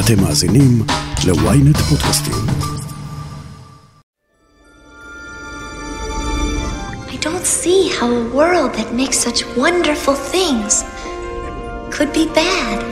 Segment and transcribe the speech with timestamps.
[0.00, 0.82] אתם מאזינים
[1.26, 2.34] ל-ynet פודקאסטים.
[7.08, 10.84] I don't see how a world that makes such wonderful things
[11.90, 12.84] could be bad.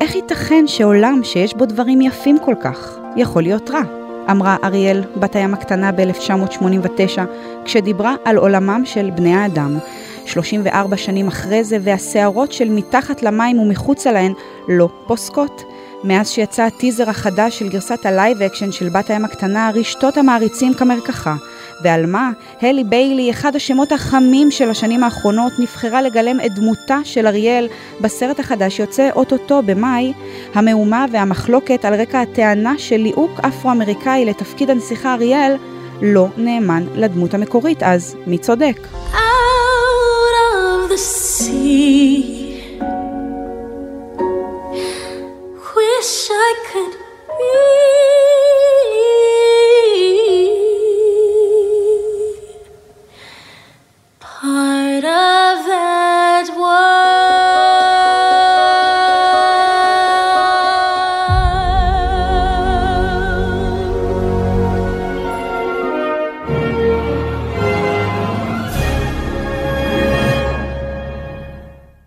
[0.00, 3.82] איך ייתכן שעולם שיש בו דברים יפים כל כך יכול להיות רע?
[4.30, 7.20] אמרה אריאל, בת הים הקטנה ב-1989,
[7.64, 9.78] כשדיברה על עולמם של בני האדם.
[10.26, 14.32] 34 שנים אחרי זה, והסערות של מתחת למים ומחוצה להן
[14.68, 15.62] לא פוסקות.
[16.04, 20.74] מאז שיצא הטיזר החדש של גרסת ה live action של בת הים הקטנה, רשתות המעריצים
[20.74, 21.34] כמרקחה.
[21.82, 22.30] ועל מה?
[22.62, 27.68] הלי ביילי, אחד השמות החמים של השנים האחרונות, נבחרה לגלם את דמותה של אריאל
[28.00, 30.12] בסרט החדש יוצא אוטוטו במאי.
[30.54, 35.56] המהומה והמחלוקת על רקע הטענה של ליהוק אפרו-אמריקאי לתפקיד הנסיכה אריאל
[36.02, 38.76] לא נאמן לדמות המקורית, אז מי צודק?
[40.96, 42.78] The sea.
[45.76, 46.94] Wish I could
[47.38, 47.52] be
[54.20, 55.35] part of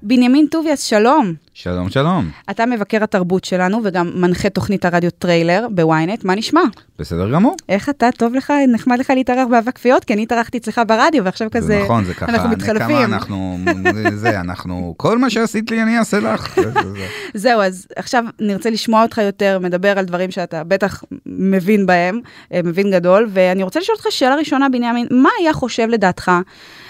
[0.10, 1.34] בנימין טוביאס, שלום.
[1.54, 2.30] שלום, שלום.
[2.50, 6.62] אתה מבקר התרבות שלנו וגם מנחה תוכנית הרדיו טריילר ב ynet, מה נשמע?
[7.00, 7.56] בסדר גמור.
[7.70, 10.04] איך אתה, טוב לך, נחמד לך להתארח באבק כפיות?
[10.06, 12.26] כי אני התארחתי אצלך ברדיו ועכשיו כזה, זה נכון, זה ככה.
[12.26, 12.98] אנחנו מתחלפים.
[12.98, 13.58] נקמה, אנחנו,
[14.14, 16.56] זה, אנחנו, כל מה שעשית לי אני אעשה לך.
[16.56, 17.08] זה, זה, זה.
[17.44, 22.20] זהו, אז עכשיו נרצה לשמוע אותך יותר, מדבר על דברים שאתה בטח מבין בהם,
[22.54, 26.32] אה, מבין גדול, ואני רוצה לשאול אותך שאלה ראשונה, בנימין, מה היה חושב לדעתך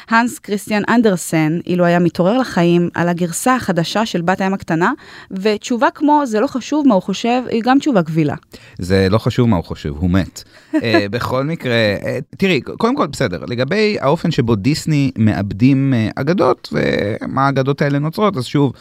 [0.09, 4.91] הנס כריסטיאן אנדרסן, אילו היה מתעורר לחיים על הגרסה החדשה של בת הים הקטנה,
[5.31, 8.35] ותשובה כמו, זה לא חשוב מה הוא חושב, היא גם תשובה קבילה.
[8.77, 10.43] זה לא חשוב מה הוא חושב, הוא מת.
[10.73, 10.77] uh,
[11.11, 17.45] בכל מקרה, uh, תראי, קודם כל בסדר, לגבי האופן שבו דיסני מאבדים uh, אגדות ומה
[17.45, 18.73] האגדות האלה נוצרות, אז שוב,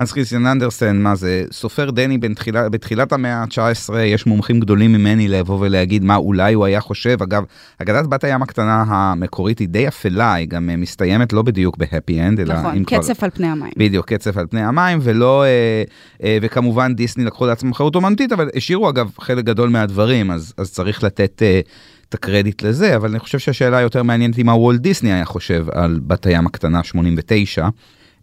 [0.00, 5.28] אנס כריסטיאן אנדרסן, מה זה, סופר דני בתחילה, בתחילת המאה ה-19, יש מומחים גדולים ממני
[5.28, 7.22] לבוא ולהגיד מה אולי הוא היה חושב.
[7.22, 7.44] אגב,
[7.78, 11.83] אגדת בת הים הקטנה המקורית היא די אפלה, היא גם אה, מסתיימת לא בדיוק ב
[11.83, 12.98] happy end, אלא נכון, אם כבר...
[12.98, 13.72] קצף על פני המים.
[13.76, 15.82] בדיוק, קצף על פני המים, ולא, אה,
[16.22, 20.72] אה, וכמובן דיסני לקחו לעצמם חירות אומנותית, אבל השאירו אגב חלק גדול מהדברים, אז, אז
[20.72, 21.60] צריך לתת אה,
[22.08, 25.66] את הקרדיט לזה, אבל אני חושב שהשאלה היותר מעניינת היא מה וולט דיסני היה חושב
[25.72, 27.68] על בת הים הקטנה 89.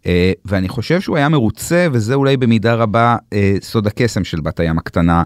[0.05, 0.07] אה,
[0.45, 4.77] ואני חושב שהוא היה מרוצה, וזה אולי במידה רבה אה, סוד הקסם של בת הים
[4.77, 5.23] הקטנה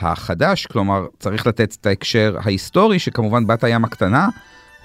[0.00, 4.28] החדש, כלומר צריך לתת את ההקשר ההיסטורי, שכמובן בת הים הקטנה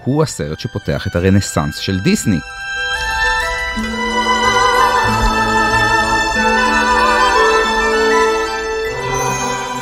[0.04, 2.40] הוא הסרט שפותח את הרנסאנס של דיסני.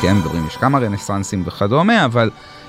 [0.02, 2.59] כן, מדברים, יש כמה רנסאנסים וכדומה, אבל אה, אה, אה,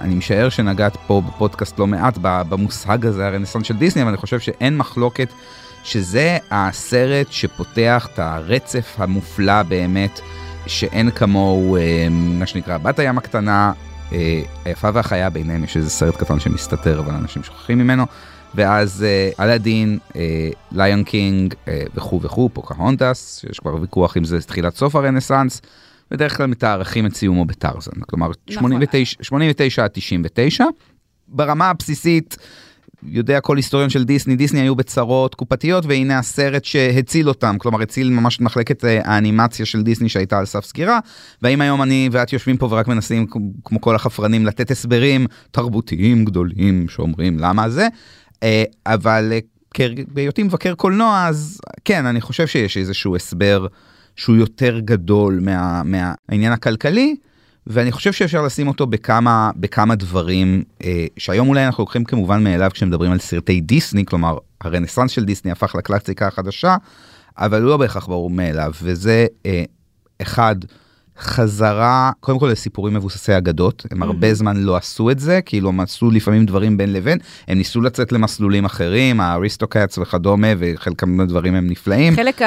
[0.00, 4.40] אני משער שנגעת פה בפודקאסט לא מעט במושג הזה, הרנסאנס של דיסני, אבל אני חושב
[4.40, 5.28] שאין מחלוקת
[5.84, 10.20] שזה הסרט שפותח את הרצף המופלא באמת,
[10.66, 13.72] שאין כמוהו, אה, מה שנקרא, בת הים הקטנה,
[14.12, 18.06] אה, היפה והחיה, ביניהם יש איזה סרט קטן שמסתתר, אבל אנשים שוכחים ממנו.
[18.54, 19.98] ואז אה, אלאדין,
[20.72, 21.54] Lion King
[21.94, 25.60] וכו' וכו', פוקהונטס, שיש כבר ויכוח אם זה תחילת סוף הרנסאנס,
[26.10, 28.70] בדרך כלל מתארכים את סיומו בטרזן, כלומר נכון.
[28.70, 30.64] 89, 89 עד 99.
[31.28, 32.36] ברמה הבסיסית,
[33.02, 38.10] יודע כל היסטוריון של דיסני, דיסני היו בצרות קופתיות, והנה הסרט שהציל אותם, כלומר הציל
[38.10, 40.98] ממש את מחלקת אה, האנימציה של דיסני שהייתה על סף סגירה,
[41.42, 43.26] והאם היום אני ואת יושבים פה ורק מנסים,
[43.64, 47.88] כמו כל החפרנים, לתת הסברים תרבותיים גדולים שאומרים למה זה,
[48.42, 49.38] אה, אבל אה,
[50.08, 53.66] בהיותי מבקר קולנוע, אז כן, אני חושב שיש איזשהו הסבר
[54.20, 57.16] שהוא יותר גדול מה, מהעניין הכלכלי,
[57.66, 62.70] ואני חושב שאפשר לשים אותו בכמה, בכמה דברים אה, שהיום אולי אנחנו לוקחים כמובן מאליו
[62.74, 66.76] כשמדברים על סרטי דיסני, כלומר הרנסאנס של דיסני הפך לקלאסיקה החדשה,
[67.38, 69.64] אבל הוא לא בהכרח ברור מאליו, וזה אה,
[70.22, 70.56] אחד,
[71.20, 75.80] חזרה, קודם כל לסיפורים מבוססי אגדות, הם הרבה זמן לא עשו את זה, כאילו הם
[75.80, 77.18] עשו לפעמים דברים בין לבין,
[77.48, 82.14] הם ניסו לצאת למסלולים אחרים, האריסטוקאטס וכדומה, וחלקם מהדברים הם נפלאים.
[82.16, 82.40] חלק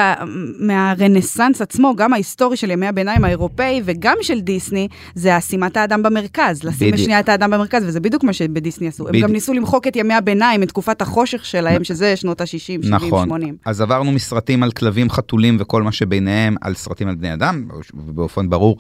[0.59, 6.63] מהרנסאנס עצמו, גם ההיסטורי של ימי הביניים האירופאי וגם של דיסני, זה שימת האדם במרכז,
[6.63, 6.93] לשים.
[6.93, 9.07] בשנייה את האדם במרכז, וזה בדיוק מה שבדיסני עשו.
[9.07, 9.19] הם.
[9.19, 13.27] גם ניסו למחוק את ימי הביניים, את תקופת החושך שלהם, שזה שנות ה-60, 70, נכון.
[13.27, 13.55] 80.
[13.65, 18.49] אז עברנו מסרטים על כלבים, חתולים וכל מה שביניהם, על סרטים על בני אדם, ובאופן
[18.49, 18.77] ברור ברור.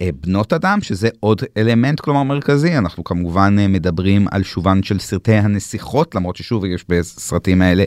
[0.00, 4.98] אה, בנות אדם, שזה עוד אלמנט, כלומר מרכזי, אנחנו כמובן אה, מדברים על שובן של
[4.98, 7.84] סרטי הנסיכות, למרות ששוב יש בסרטים האלה,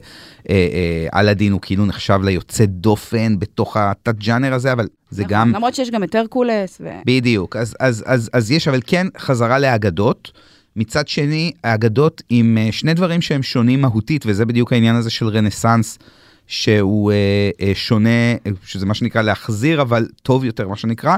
[1.16, 5.52] אלאדין הוא כאילו נחשב ליוצא דופן בתוך התת-ג'אנר הזה, אבל זה נכון, גם...
[5.56, 6.82] למרות שיש גם את הרקולס.
[6.82, 6.90] ו...
[7.06, 10.32] בדיוק, אז, אז, אז, אז יש, אבל כן חזרה לאגדות.
[10.76, 15.28] מצד שני, האגדות עם אה, שני דברים שהם שונים מהותית, וזה בדיוק העניין הזה של
[15.28, 16.00] רנסאנס,
[16.48, 21.16] שהוא אה, אה, שונה, שזה מה שנקרא להחזיר, אבל טוב יותר, מה שנקרא,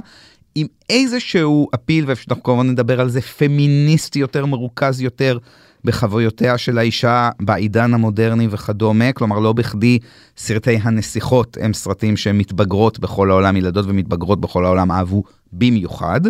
[0.55, 5.37] עם איזשהו אפיל, ואנחנו כמובן נדבר על זה, פמיניסטי יותר, מרוכז יותר.
[5.83, 9.99] בחוויותיה של האישה בעידן המודרני וכדומה, כלומר לא בכדי
[10.37, 16.21] סרטי הנסיכות הם סרטים שמתבגרות בכל העולם, ילדות ומתבגרות בכל העולם אהבו במיוחד.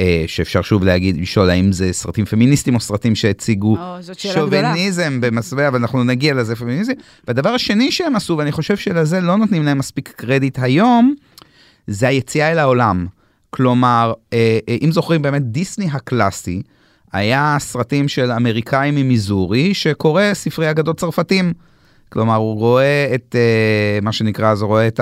[0.00, 3.76] אה, שאפשר שוב להגיד, לשאול האם זה סרטים פמיניסטיים או סרטים שהציגו
[4.16, 6.92] שוביניזם במסווה, אבל אנחנו נגיע לזה פמיניזם.
[7.28, 11.14] והדבר השני שהם עשו, ואני חושב שלזה לא נותנים להם מספיק קרדיט היום,
[11.86, 13.06] זה היציאה אל העולם.
[13.50, 16.62] כלומר, אה, אה, אם זוכרים באמת דיסני הקלאסי,
[17.12, 21.52] היה סרטים של אמריקאים ממיזורי שקורא ספרי אגדות צרפתים.
[22.08, 25.00] כלומר, הוא רואה את uh, מה שנקרא, אז הוא רואה את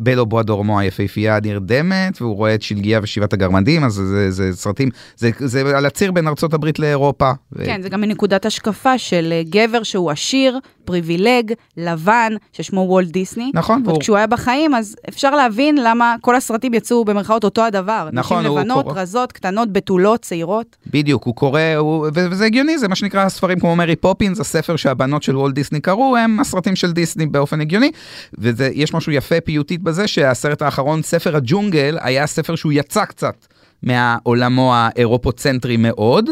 [0.00, 4.56] בלו בואה דורמו היפהפייה הנרדמת, והוא רואה את שלגיה ושבעת הגרמדים, אז זה, זה, זה
[4.56, 7.32] סרטים, זה, זה על הציר בין ארצות הברית לאירופה.
[7.64, 7.82] כן, ו...
[7.82, 13.50] זה גם מנקודת השקפה של אה, גבר שהוא עשיר, פריבילג, לבן, ששמו וולט דיסני.
[13.54, 13.82] נכון.
[13.86, 18.08] וכשהוא היה בחיים, אז אפשר להבין למה כל הסרטים יצאו במרכאות אותו הדבר.
[18.12, 19.00] נכון, נשים לבנות, קורא...
[19.00, 20.76] רזות, קטנות, בתולות, צעירות.
[20.86, 25.22] בדיוק, הוא קורא, הוא, וזה הגיוני, זה מה שנקרא ספרים כמו מרי פופינס, הספר שהבנות
[25.22, 27.90] של וולט דיסני קראו, הם הסרטים של דיסני באופן הגיוני,
[28.38, 33.46] ויש משהו יפה פיוטית בזה שהסרט האחרון, ספר הג'ונגל, היה ספר שהוא יצא קצת
[33.82, 36.30] מהעולמו האירופוצנטרי מאוד.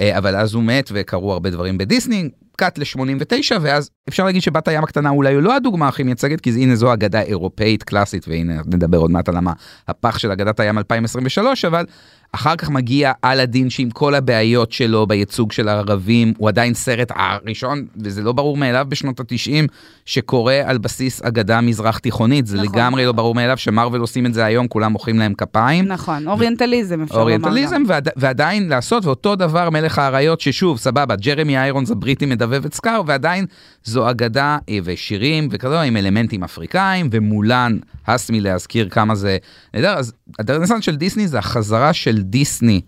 [0.00, 4.68] אה, אבל אז הוא מת וקרו הרבה דברים בדיסני, קאט ל-89 ואז אפשר להגיד שבת
[4.68, 8.98] הים הקטנה אולי לא הדוגמה הכי מייצגת כי הנה זו אגדה אירופאית קלאסית והנה נדבר
[8.98, 9.36] עוד מעט על
[9.88, 11.86] הפח של אגדת הים 2023 אבל
[12.34, 17.86] אחר כך מגיע אלאדין שעם כל הבעיות שלו בייצוג של הערבים, הוא עדיין סרט הראשון,
[17.96, 19.66] וזה לא ברור מאליו בשנות התשעים,
[20.06, 22.46] שקורה על בסיס אגדה מזרח תיכונית.
[22.46, 22.68] זה נכון.
[22.68, 25.84] לגמרי לא ברור מאליו שמרוויל עושים את זה היום, כולם מוחאים להם כפיים.
[25.84, 27.22] נכון, אוריינטליזם אפשר לומר.
[27.22, 32.74] אוריינטליזם, ועד, ועדיין לעשות, ואותו דבר מלך האריות, ששוב, סבבה, ג'רמי איירונס הבריטי מדבב את
[32.74, 33.46] סקאר, ועדיין
[33.84, 39.38] זו אגדה אה, ושירים וכזה, עם אלמנטים אפריקאים, ומולן, הס מלהזכיר כמה זה
[39.74, 39.94] נהדר.
[39.94, 40.12] אז
[40.48, 42.80] הרנסאנס של דיסני זה החזרה של דיסני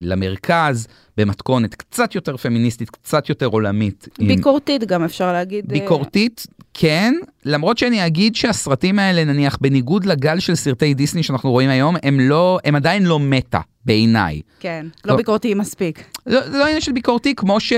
[0.00, 4.08] למרכז במתכונת קצת יותר פמיניסטית, קצת יותר עולמית.
[4.18, 4.88] ביקורתית עם...
[4.88, 5.72] גם אפשר להגיד.
[5.72, 7.14] אה, ביקורתית, כן,
[7.44, 12.20] למרות שאני אגיד שהסרטים האלה, נניח, בניגוד לגל של סרטי דיסני שאנחנו רואים היום, הם
[12.20, 14.40] לא, הם עדיין לא מטה, בעיניי.
[14.60, 16.04] כן, לא ביקורתיים מספיק.
[16.26, 17.72] לא, זה לא עניין של ביקורתי, כמו ש...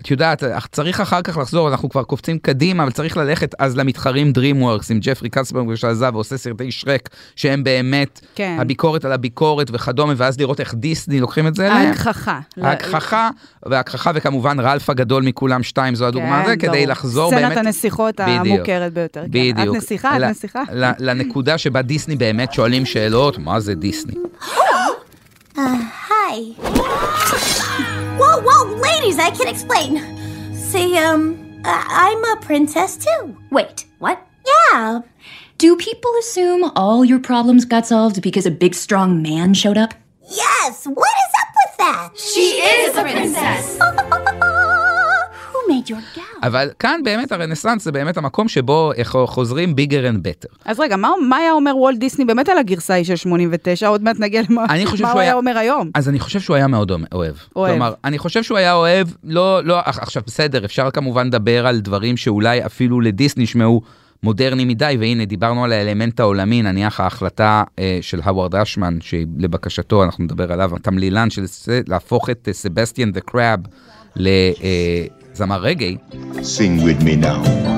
[0.00, 4.32] את יודעת, צריך אחר כך לחזור, אנחנו כבר קופצים קדימה, אבל צריך ללכת אז למתחרים
[4.36, 8.56] DreamWorks עם ג'פרי קצברג שעזב ועושה סרטי שרק, שהם באמת כן.
[8.60, 11.86] הביקורת על הביקורת וכדומה, ואז לראות איך דיסני לוקחים את זה אליהם.
[11.86, 12.40] ההגחכה.
[12.62, 13.30] ההגחכה,
[13.66, 17.52] וההגחכה, וכמובן רלף הגדול מכולם שתיים, זו הדוגמה כן, הזה, כדי לחזור באמת...
[17.52, 19.22] סצנת הנסיכות המוכרת ביותר.
[19.22, 19.28] כן.
[19.28, 19.76] בדיוק.
[19.76, 20.62] את נסיכה, את נסיכה.
[20.98, 24.14] לנקודה שבה דיסני באמת שואלים שאלות, מה זה דיסני?
[25.56, 26.54] היי.
[28.18, 30.52] Whoa, whoa, ladies, I can explain.
[30.54, 33.36] See, um, I'm a princess too.
[33.50, 34.26] Wait, what?
[34.72, 35.00] Yeah.
[35.58, 39.94] Do people assume all your problems got solved because a big strong man showed up?
[40.28, 42.10] Yes, what is up with that?
[42.18, 43.78] She is a princess.
[46.42, 48.92] אבל כאן באמת הרנסאנס זה באמת המקום שבו
[49.26, 50.48] חוזרים bigger and better.
[50.64, 53.88] אז רגע, מה, מה היה אומר וולט דיסני באמת על הגרסה ההיא של 89?
[53.88, 54.64] עוד מעט נגיע למה
[55.00, 55.90] מה הוא היה אומר היום.
[55.94, 57.34] אז אני חושב שהוא היה מאוד אוהב.
[57.56, 57.72] אוהב.
[57.72, 62.16] כלומר, אני חושב שהוא היה אוהב, לא, לא, עכשיו בסדר, אפשר כמובן לדבר על דברים
[62.16, 63.82] שאולי אפילו לדיסני ישמעו
[64.22, 70.24] מודרני מדי, והנה דיברנו על האלמנט העולמי, נניח ההחלטה אה, של הווארד אשמן, שלבקשתו אנחנו
[70.24, 71.44] נדבר עליו, התמלילן של
[71.86, 73.60] להפוך את סבסטיאן דה קראב
[75.38, 75.96] זמר רגעי.
[76.34, 77.68] Sing with me now.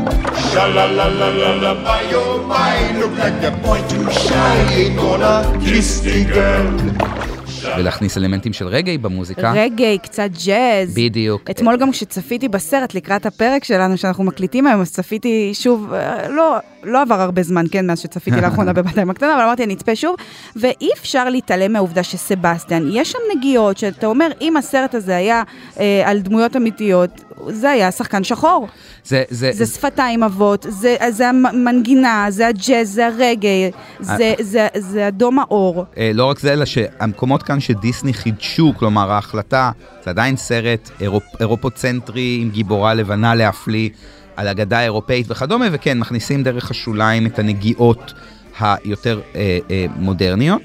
[7.79, 9.53] ולהכניס אלמנטים של רגעי במוזיקה.
[9.53, 10.95] רגעי, קצת ג'אז.
[10.95, 11.51] בדיוק.
[11.51, 16.57] אתמול גם כשצפיתי בסרט לקראת הפרק שלנו שאנחנו מקליטים היום, אז צפיתי שוב, אה, לא,
[16.83, 20.17] לא עבר הרבה זמן, כן, מאז שצפיתי לאחרונה בבתיים הקטנה, אבל אמרתי, אני אצפה שוב,
[20.57, 25.43] ואי אפשר להתעלם מהעובדה שסבסטיאן, יש שם נגיעות שאתה אומר, אם הסרט הזה היה
[25.81, 28.69] אה, על דמויות אמיתיות, זה היה שחקן שחור.
[29.05, 33.71] זה, זה, זה שפתיים אבות, זה, זה המנגינה, זה הג'אז, זה הרגעי,
[34.01, 35.85] זה, זה, זה, זה אדום האור.
[35.99, 39.71] אה, לא רק זה, אלא שהמקומות כאן שדיסני חידשו, כלומר ההחלטה,
[40.05, 43.91] זה עדיין סרט אירופ, אירופוצנטרי עם גיבורה לבנה להפליא,
[44.37, 48.13] על אגדה אירופאית וכדומה, וכן, מכניסים דרך השוליים את הנגיעות
[48.61, 50.63] היותר אה, אה, מודרניות.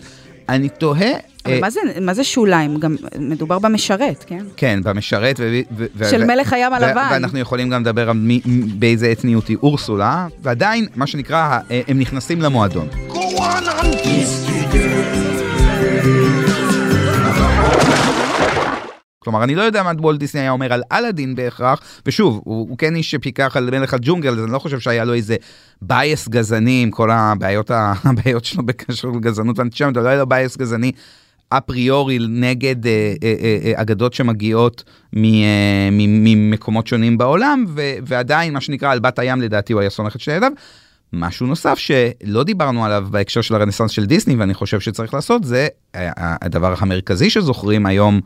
[0.50, 1.35] אני תוהה...
[1.46, 2.78] אבל אה, מה זה, מה זה שוליים?
[2.78, 4.46] גם מדובר במשרת, כן?
[4.58, 5.40] כן, במשרת.
[5.40, 7.08] ו- ו- של ו- מלך הים הלבן.
[7.12, 8.42] ואנחנו יכולים גם לדבר על מי,
[8.80, 12.88] באיזה אתניות היא אורסולה, ועדיין, מה שנקרא, אה, הם נכנסים למועדון.
[19.20, 22.78] כלומר, אני לא יודע מה וולט דיסני היה אומר על אלאדין בהכרח, ושוב, הוא, הוא
[22.78, 25.36] כן איש שפיקח על מלך הג'ונגל, אז אני לא חושב שהיה לו איזה
[25.82, 27.72] bias גזעני עם כל הבעיות,
[28.04, 30.92] הבעיות שלו בקשר לגזענות ואנטישמיות, לא היה לו bias גזעני
[31.58, 34.84] אפריורי נגד אה, אה, אה, אה, אגדות שמגיעות
[35.14, 39.82] מ, אה, מ- ממקומות שונים בעולם, ו, ועדיין, מה שנקרא, על בת הים לדעתי הוא
[39.82, 40.52] היה סומך את שני ידיו.
[41.14, 45.68] משהו נוסף שלא דיברנו עליו בהקשר של הרנסאנס של דיסני ואני חושב שצריך לעשות זה
[45.96, 48.22] אה, הדבר המרכזי שזוכרים היום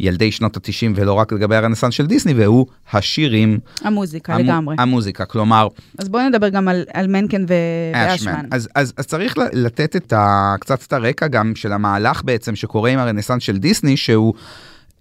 [0.00, 3.58] ילדי שנות התשעים ולא רק לגבי הרנסאנס של דיסני והוא השירים.
[3.82, 4.76] המוזיקה המו- לגמרי.
[4.78, 7.54] המוזיקה, כלומר אז בואו נדבר גם על, על מנקן ו-
[7.94, 8.44] ואשמן.
[8.50, 12.90] אז, אז, אז צריך לתת את ה, קצת את הרקע גם של המהלך בעצם שקורה
[12.90, 14.34] עם הרנסאנס של דיסני שהוא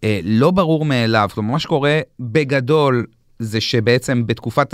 [0.03, 1.29] אה, לא ברור מאליו.
[1.33, 3.05] כלומר מה שקורה בגדול
[3.39, 4.73] זה שבעצם בתקופת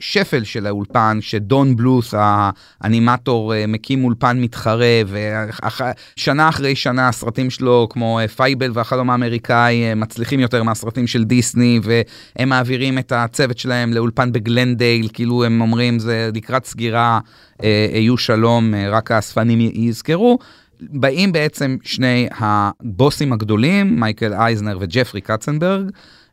[0.00, 5.02] השפל של האולפן שדון בלוס האנימטור אה, מקים אולפן מתחרה
[6.16, 11.24] ושנה אחרי שנה הסרטים שלו כמו אה, פייבל והחלום האמריקאי אה, מצליחים יותר מהסרטים של
[11.24, 17.20] דיסני והם מעבירים את הצוות שלהם לאולפן בגלנדייל כאילו הם אומרים זה לקראת סגירה
[17.62, 20.38] אה, היו שלום רק האספנים יזכרו.
[20.80, 25.90] באים בעצם שני הבוסים הגדולים מייקל אייזנר וג'פרי קצנברג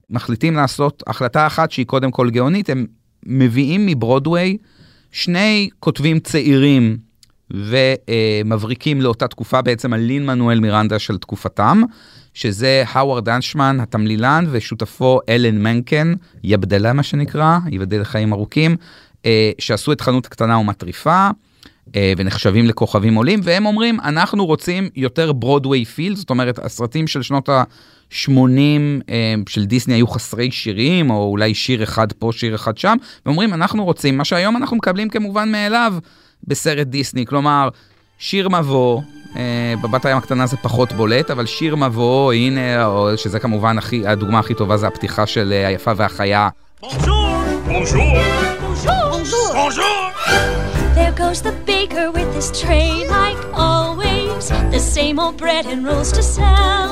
[0.09, 2.85] מחליטים לעשות החלטה אחת שהיא קודם כל גאונית הם
[3.25, 4.57] מביאים מברודוויי
[5.11, 6.97] שני כותבים צעירים
[7.51, 11.81] ומבריקים לאותה תקופה בעצם על לין מנואל מירנדה של תקופתם,
[12.33, 16.13] שזה האוורד אנשמן התמלילן ושותפו אלן מנקן,
[16.43, 18.75] יבדלה מה שנקרא, ייבדל לחיים ארוכים,
[19.25, 21.29] אה, שעשו את חנות קטנה ומטריפה.
[21.95, 27.21] אה, ונחשבים לכוכבים עולים והם אומרים אנחנו רוצים יותר ברודוויי פיל זאת אומרת הסרטים של
[27.21, 27.49] שנות
[28.11, 29.11] ה-80
[29.49, 32.95] של דיסני היו חסרי שירים או אולי שיר אחד פה שיר אחד שם
[33.25, 35.93] ואומרים אנחנו רוצים מה שהיום אנחנו מקבלים כמובן מאליו
[36.43, 37.69] בסרט דיסני כלומר
[38.17, 39.01] שיר מבוא.
[39.35, 44.07] אה, בבת הים הקטנה זה פחות בולט אבל שיר מבוא הנה או שזה כמובן הכי
[44.07, 46.49] הדוגמה הכי טובה זה הפתיחה של אה, היפה והחיה
[50.95, 54.43] There goes the baker with his tray, like always.
[54.75, 56.89] The same old bread and rolls to sell.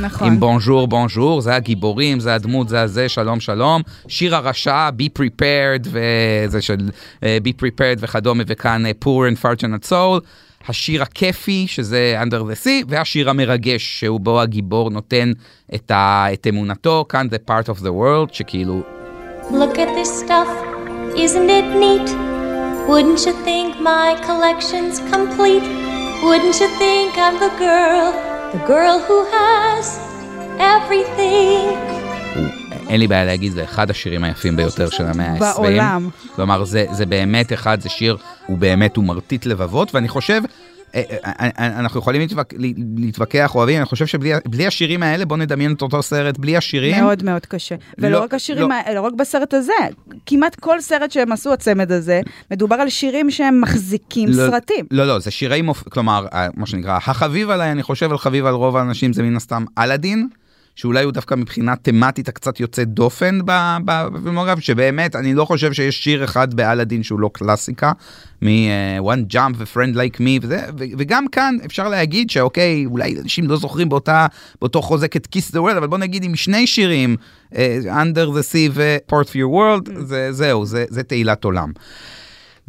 [0.00, 0.28] נכון.
[0.28, 5.88] עם בונז'ור בונז'ור זה הגיבורים זה הדמות זה הזה שלום שלום שיר הרשע be prepared
[5.88, 6.76] וזה של
[7.20, 10.20] uh, be prepared וכדומה וכאן uh, poor and fortunate soul.
[10.68, 15.32] השיר הכיפי שזה under the sea והשיר המרגש שהוא בו הגיבור נותן
[15.74, 18.82] את, ה, את אמונתו כאן זה part of the world שכאילו
[19.50, 20.48] Look at this stuff,
[21.14, 22.08] isn't it neat?
[22.88, 25.66] Wouldn't you think my collection's complete?
[26.26, 28.12] Wouldn't you think I'm the girl,
[28.56, 29.86] the girl who has
[30.58, 31.76] everything?
[32.88, 35.40] אין לי בעיה להגיד זה אחד השירים היפים ביותר של המאה ה-20.
[35.40, 36.08] בעולם.
[36.34, 40.42] כלומר זה, זה באמת אחד זה שיר הוא באמת הוא מרטיט לבבות ואני חושב.
[40.94, 42.46] אה, אה, אה, אנחנו יכולים להתווכ...
[42.96, 47.04] להתווכח אוהבים אני חושב שבלי בלי השירים האלה בוא נדמיין את אותו סרט בלי השירים
[47.04, 47.74] מאוד מאוד קשה.
[47.98, 48.94] ולא לא, רק השירים, לא.
[48.94, 49.72] לא רק בסרט הזה,
[50.26, 54.86] כמעט כל סרט שהם עשו, הצמד הזה, מדובר על שירים שהם מחזיקים לא, סרטים.
[54.90, 55.88] לא לא זה שירי מופ...
[55.88, 59.64] כלומר מה שנקרא החביב עליי אני חושב על חביב על רוב האנשים זה מן הסתם
[59.78, 60.28] אלאדין.
[60.76, 63.38] שאולי הוא דווקא מבחינה תמטית הקצת יוצא דופן
[63.84, 67.92] בפילמוגרף, שבאמת אני לא חושב שיש שיר אחד באלאדין שהוא לא קלאסיקה,
[68.42, 73.56] מ-one jump ו-friend like me וזה, ו- וגם כאן אפשר להגיד שאוקיי, אולי אנשים לא
[73.56, 74.26] זוכרים באותה,
[74.60, 77.16] באותו חוזק את Kiss the World, אבל בוא נגיד עם שני שירים,
[77.56, 81.72] אה, Under the Sea ו-Port for Your World, זה, זהו, זה, זה תהילת עולם.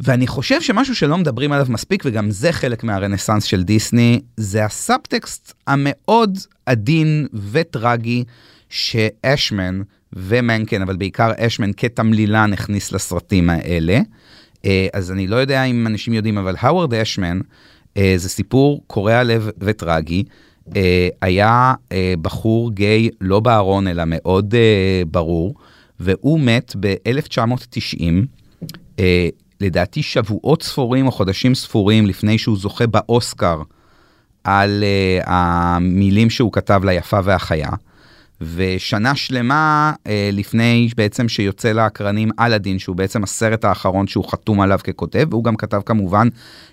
[0.00, 5.52] ואני חושב שמשהו שלא מדברים עליו מספיק, וגם זה חלק מהרנסאנס של דיסני, זה הסאבטקסט
[5.66, 8.24] המאוד עדין וטרגי
[8.68, 9.80] שאשמן
[10.12, 14.00] ומנקן, אבל בעיקר אשמן כתמלילן הכניס לסרטים האלה.
[14.64, 17.40] אה, אז אני לא יודע אם אנשים יודעים, אבל האוורד אשמן
[17.96, 20.24] אה, זה סיפור קורע לב וטרגי.
[20.76, 21.74] אה, היה
[22.22, 24.54] בחור גיי, לא בארון, אלא מאוד
[25.10, 25.54] ברור,
[26.00, 28.26] והוא מת ב-1990.
[29.62, 33.62] אה, לדעתי שבועות ספורים או חודשים ספורים לפני שהוא זוכה באוסקר
[34.44, 37.70] על uh, המילים שהוא כתב ליפה והחיה.
[38.40, 44.78] ושנה שלמה uh, לפני בעצם שיוצא לאקרנים אלאדין שהוא בעצם הסרט האחרון שהוא חתום עליו
[44.84, 46.28] ככותב והוא גם כתב כמובן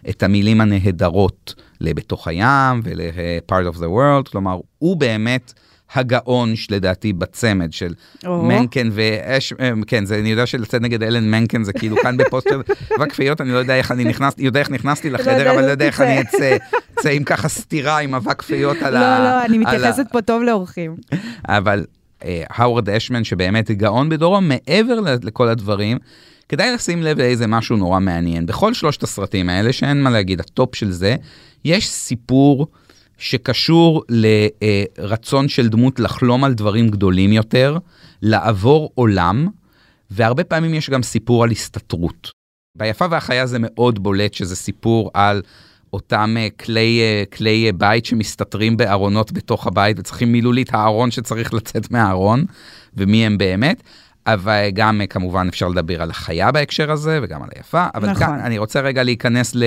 [0.09, 5.53] את המילים הנהדרות לבתוך הים ול-part of the world כלומר הוא באמת
[5.93, 7.93] הגאון לדעתי בצמד של
[8.25, 8.43] או.
[8.43, 12.61] מנקן ואש, אה, כן, זה, אני יודע שלצאת נגד אלן מנקן זה כאילו כאן בפוסטר
[12.97, 15.85] אבק אני לא יודע איך אני נכנסתי, יודע איך נכנסתי יודע לחדר, אבל לא יודע
[15.85, 16.21] איך אני.
[16.21, 16.57] אצא,
[16.93, 19.19] אצא עם ככה סטירה עם אבק פיות על ה...
[19.19, 20.95] לא, לא, אני מתייחסת פה טוב לאורחים.
[21.47, 21.85] אבל
[22.25, 25.97] אה, האוורד אשמן שבאמת גאון בדורו מעבר לכל הדברים.
[26.49, 28.45] כדאי לשים לב לאיזה משהו נורא מעניין.
[28.45, 31.15] בכל שלושת הסרטים האלה, שאין מה להגיד, ה top של זה,
[31.65, 32.67] יש סיפור
[33.17, 37.77] שקשור לרצון של דמות לחלום על דברים גדולים יותר,
[38.21, 39.47] לעבור עולם,
[40.11, 42.31] והרבה פעמים יש גם סיפור על הסתתרות.
[42.77, 45.41] ביפה והחיה זה מאוד בולט שזה סיפור על
[45.93, 51.53] אותם אה, כלי, אה, כלי אה, בית שמסתתרים בארונות בתוך הבית וצריכים מילולית הארון שצריך
[51.53, 52.45] לצאת מהארון
[52.93, 53.83] ומי הם באמת.
[54.27, 58.27] אבל גם כמובן אפשר לדבר על החיה בהקשר הזה וגם על היפה, אבל נכון.
[58.27, 59.63] כאן אני רוצה רגע להיכנס ל,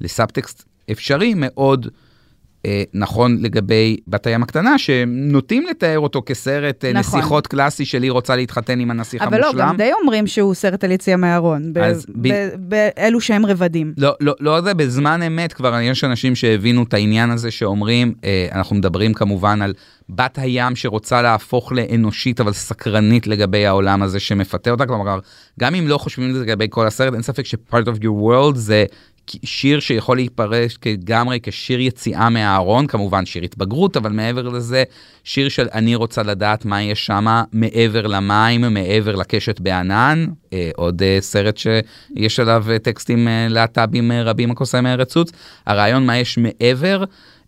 [0.00, 1.88] לסאבטקסט אפשרי מאוד.
[2.66, 7.20] אה, נכון לגבי בת הים הקטנה, שנוטים לתאר אותו כסרט אה, נכון.
[7.20, 9.58] נסיכות קלאסי של היא רוצה להתחתן עם הנסיך אבל המושלם.
[9.58, 13.94] לא, גם די אומרים שהוא סרט על יציאה מהארון, ב- אז ב- באלו שהם רבדים.
[13.98, 18.48] לא, לא, לא זה, בזמן אמת כבר יש אנשים שהבינו את העניין הזה שאומרים, אה,
[18.52, 19.74] אנחנו מדברים כמובן על
[20.08, 25.18] בת הים שרוצה להפוך לאנושית אבל סקרנית לגבי העולם הזה שמפתה אותה, כלומר,
[25.60, 28.54] גם אם לא חושבים על זה לגבי כל הסרט, אין ספק ש-part of your world
[28.54, 28.84] זה
[29.44, 34.84] שיר שיכול להתפרש לגמרי כשיר יציאה מהארון, כמובן שיר התבגרות, אבל מעבר לזה,
[35.24, 41.02] שיר של אני רוצה לדעת מה יש שם מעבר למים, מעבר לקשת בענן, אה, עוד
[41.02, 45.30] אה, סרט שיש עליו אה, טקסטים להט"בים רבים הקוסם מארץ סוץ,
[45.66, 47.04] הרעיון מה יש מעבר.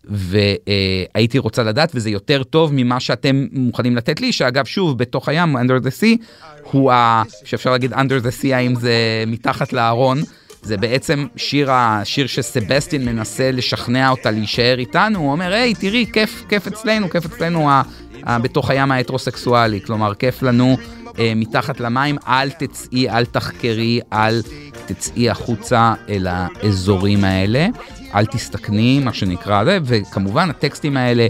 [0.08, 5.56] והייתי רוצה לדעת וזה יותר טוב ממה שאתם מוכנים לתת לי שאגב שוב בתוך הים
[5.56, 6.24] under the sea
[6.62, 7.22] הוא ה...
[7.44, 10.18] שאפשר להגיד under the sea האם זה מתחת לארון
[10.64, 16.44] זה בעצם שיר השיר שסבסטין מנסה לשכנע אותה להישאר איתנו הוא אומר היי תראי כיף
[16.48, 17.82] כיף אצלנו כיף אצלנו ה...
[18.26, 18.38] ה...
[18.38, 20.76] בתוך הים ההטרוסקסואלי כלומר כיף לנו
[21.18, 24.42] אה, מתחת למים אל תצאי אל תחקרי אל
[24.86, 27.66] תצאי החוצה אל האזורים האלה
[28.14, 31.26] אל תסתכני מה שנקרא זה וכמובן הטקסטים האלה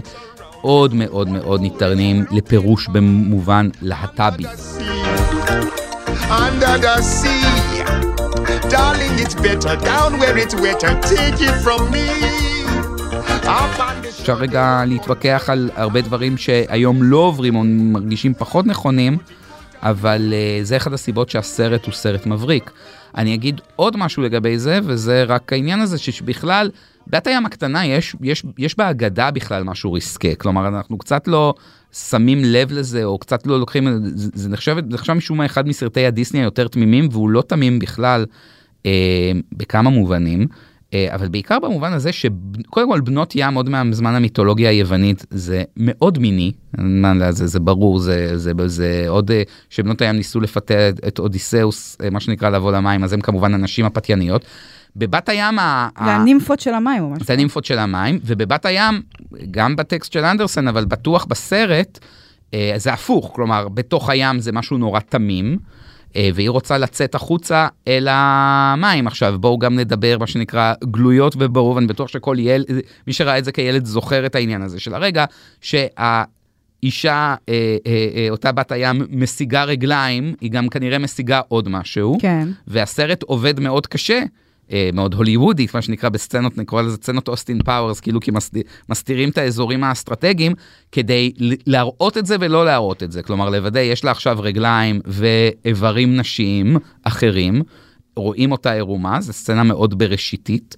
[0.61, 4.45] מאוד מאוד מאוד ניתנים לפירוש במובן להט"בי.
[6.29, 8.14] under the sea.
[8.69, 10.93] Darling, it's better down where it's wetter.
[11.11, 12.05] Take it from me.
[14.21, 19.17] אפשר רגע להתווכח על הרבה דברים שהיום לא עוברים או מרגישים פחות נכונים,
[19.81, 22.71] אבל uh, זה אחד הסיבות שהסרט הוא סרט מבריק.
[23.17, 26.69] אני אגיד עוד משהו לגבי זה, וזה רק העניין הזה שבכלל,
[27.07, 30.35] בת הים הקטנה יש, יש, יש בהגדה בכלל משהו ריסקה.
[30.35, 31.53] כלומר, אנחנו קצת לא
[31.93, 34.75] שמים לב לזה, או קצת לא לוקחים, זה, זה נחשב,
[35.15, 38.25] משום מה אחד מסרטי הדיסני היותר תמימים, והוא לא תמים בכלל
[39.51, 40.47] בכמה מובנים.
[40.95, 46.19] אה, אבל בעיקר במובן הזה שקודם כל בנות ים עוד מהזמן המיתולוגיה היוונית זה מאוד
[46.19, 50.89] מיני, מה לזה, זה ברור, זה, זה, זה, זה עוד אה, שבנות הים ניסו לפתה
[50.89, 54.45] את אודיסאוס, אה, מה שנקרא לבוא למים, אז הם כמובן הנשים הפתייניות.
[54.95, 55.55] בבת הים,
[56.05, 57.25] זה הנימפות של המים או משהו.
[57.25, 59.01] זה הנימפות של המים, ובבת הים,
[59.51, 61.99] גם בטקסט של אנדרסן, אבל בטוח בסרט,
[62.53, 65.57] אה, זה הפוך, כלומר, בתוך הים זה משהו נורא תמים, אה,
[66.33, 69.07] והיא רוצה לצאת החוצה אל המים.
[69.07, 72.65] עכשיו, בואו גם נדבר, מה שנקרא, גלויות וברור, ואני בטוח שכל ילד,
[73.07, 75.25] מי שראה את זה כילד זוכר את העניין הזה של הרגע,
[75.61, 76.23] שה...
[76.83, 82.17] אישה, אה, אה, אה, אותה בת הים, משיגה רגליים, היא גם כנראה משיגה עוד משהו.
[82.21, 82.47] כן.
[82.67, 84.21] והסרט עובד מאוד קשה.
[84.71, 89.29] אה, מאוד הוליוודית, מה שנקרא בסצנות, נקרא לזה סצנות אוסטין פאוורס, כאילו כי מסתיר, מסתירים
[89.29, 90.53] את האזורים האסטרטגיים,
[90.91, 91.31] כדי
[91.67, 93.23] להראות את זה ולא להראות את זה.
[93.23, 97.61] כלומר, לוודא, יש לה עכשיו רגליים ואיברים נשיים אחרים,
[98.15, 100.75] רואים אותה עירומה, זו סצנה מאוד בראשיתית.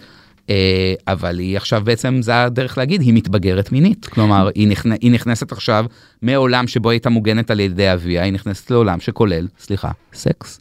[0.50, 4.06] אה, אבל היא עכשיו בעצם, זה הדרך להגיד, היא מתבגרת מינית.
[4.06, 4.92] כלומר, היא, נכנ...
[4.92, 5.86] היא נכנסת עכשיו
[6.22, 10.60] מעולם שבו הייתה מוגנת על ידי אביה, היא נכנסת לעולם שכולל, סליחה, סקס.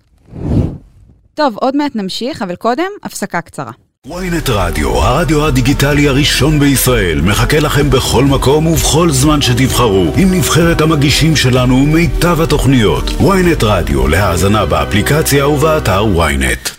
[1.36, 3.72] טוב, עוד מעט נמשיך, אבל קודם, הפסקה קצרה.
[4.06, 10.80] ynet רדיו, הרדיו הדיגיטלי הראשון בישראל, מחכה לכם בכל מקום ובכל זמן שתבחרו, עם נבחרת
[10.80, 13.04] המגישים שלנו ומיטב התוכניות.
[13.08, 16.70] ynet רדיו, להאזנה באפליקציה ובאתר ynet.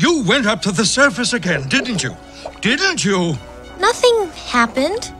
[0.00, 2.12] You went up to the surface again, didn't you?
[2.62, 3.36] Didn't you?
[3.80, 4.16] Nothing
[4.52, 5.15] happened.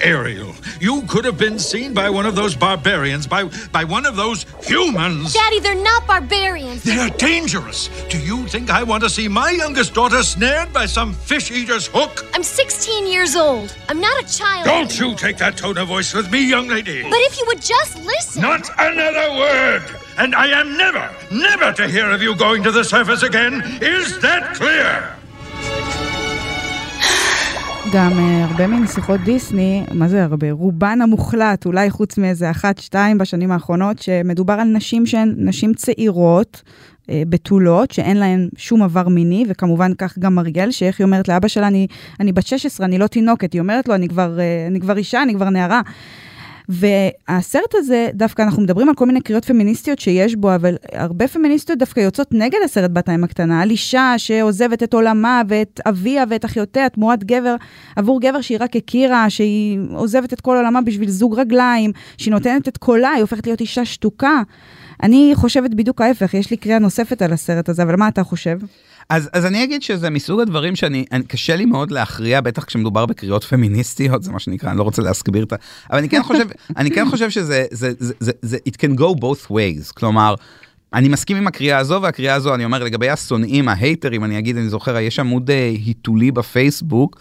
[0.00, 4.16] Ariel, you could have been seen by one of those barbarians, by by one of
[4.16, 5.32] those humans.
[5.34, 6.82] Daddy, they're not barbarians.
[6.82, 7.88] They're dangerous.
[8.08, 11.86] Do you think I want to see my youngest daughter snared by some fish eater's
[11.86, 12.26] hook?
[12.34, 13.74] I'm 16 years old.
[13.88, 14.66] I'm not a child.
[14.66, 17.02] Don't you take that tone of voice with me, young lady.
[17.02, 18.42] But if you would just listen.
[18.42, 19.82] Not another word.
[20.18, 23.62] And I am never, never to hear of you going to the surface again.
[23.80, 25.16] Is that clear?
[27.92, 30.52] גם אה, הרבה מנסיכות דיסני, מה זה הרבה?
[30.52, 36.62] רובן המוחלט, אולי חוץ מאיזה אחת, שתיים בשנים האחרונות, שמדובר על נשים שהן נשים צעירות,
[37.10, 41.48] אה, בתולות, שאין להן שום עבר מיני, וכמובן כך גם אריאל, שאיך היא אומרת לאבא
[41.48, 41.86] שלה, אני,
[42.20, 45.22] אני בת 16, אני לא תינוקת, היא אומרת לו, אני כבר, אה, אני כבר אישה,
[45.22, 45.80] אני כבר נערה.
[46.70, 51.78] והסרט הזה, דווקא אנחנו מדברים על כל מיני קריאות פמיניסטיות שיש בו, אבל הרבה פמיניסטיות
[51.78, 56.44] דווקא יוצאות נגד הסרט בת הים הקטנה, על אישה שעוזבת את עולמה ואת אביה ואת
[56.44, 57.56] אחיותיה תמורת גבר,
[57.96, 62.68] עבור גבר שהיא רק הכירה, שהיא עוזבת את כל עולמה בשביל זוג רגליים, שהיא נותנת
[62.68, 64.42] את קולה, היא הופכת להיות אישה שתוקה.
[65.02, 68.58] אני חושבת בדיוק ההפך, יש לי קריאה נוספת על הסרט הזה, אבל מה אתה חושב?
[69.08, 73.06] אז, אז אני אגיד שזה מסוג הדברים שאני, אני, קשה לי מאוד להכריע, בטח כשמדובר
[73.06, 75.56] בקריאות פמיניסטיות, זה מה שנקרא, אני לא רוצה להסביר את ה...
[75.90, 76.44] אבל אני כן חושב,
[76.76, 80.34] אני כן חושב שזה, זה, זה, זה, זה, it can go both ways, כלומר,
[80.94, 84.68] אני מסכים עם הקריאה הזו, והקריאה הזו, אני אומר, לגבי השונאים, ההייטרים, אני אגיד, אני
[84.68, 87.20] זוכר, יש עמוד אה, היתולי בפייסבוק,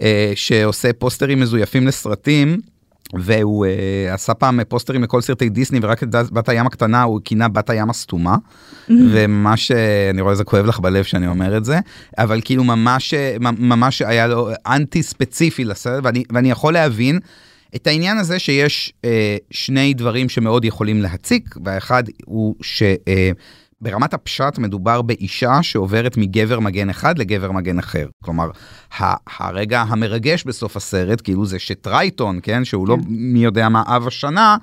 [0.00, 2.60] אה, שעושה פוסטרים מזויפים לסרטים.
[3.14, 7.48] והוא uh, עשה פעם פוסטרים לכל סרטי דיסני ורק את בת הים הקטנה הוא כינה
[7.48, 8.34] בת הים הסתומה.
[8.36, 8.92] Mm-hmm.
[9.12, 9.70] וממש
[10.10, 11.78] אני רואה זה כואב לך בלב שאני אומר את זה
[12.18, 17.18] אבל כאילו ממש ממש היה לו אנטי ספציפי לסרט ואני ואני יכול להבין.
[17.76, 19.08] את העניין הזה שיש uh,
[19.50, 22.82] שני דברים שמאוד יכולים להציק והאחד הוא ש...
[22.82, 23.36] Uh,
[23.82, 28.08] ברמת הפשט מדובר באישה שעוברת מגבר מגן אחד לגבר מגן אחר.
[28.24, 28.50] כלומר,
[29.38, 33.00] הרגע המרגש בסוף הסרט, כאילו זה שטרייטון, כן, שהוא לא כן.
[33.00, 34.56] לא מי יודע מה אב השנה,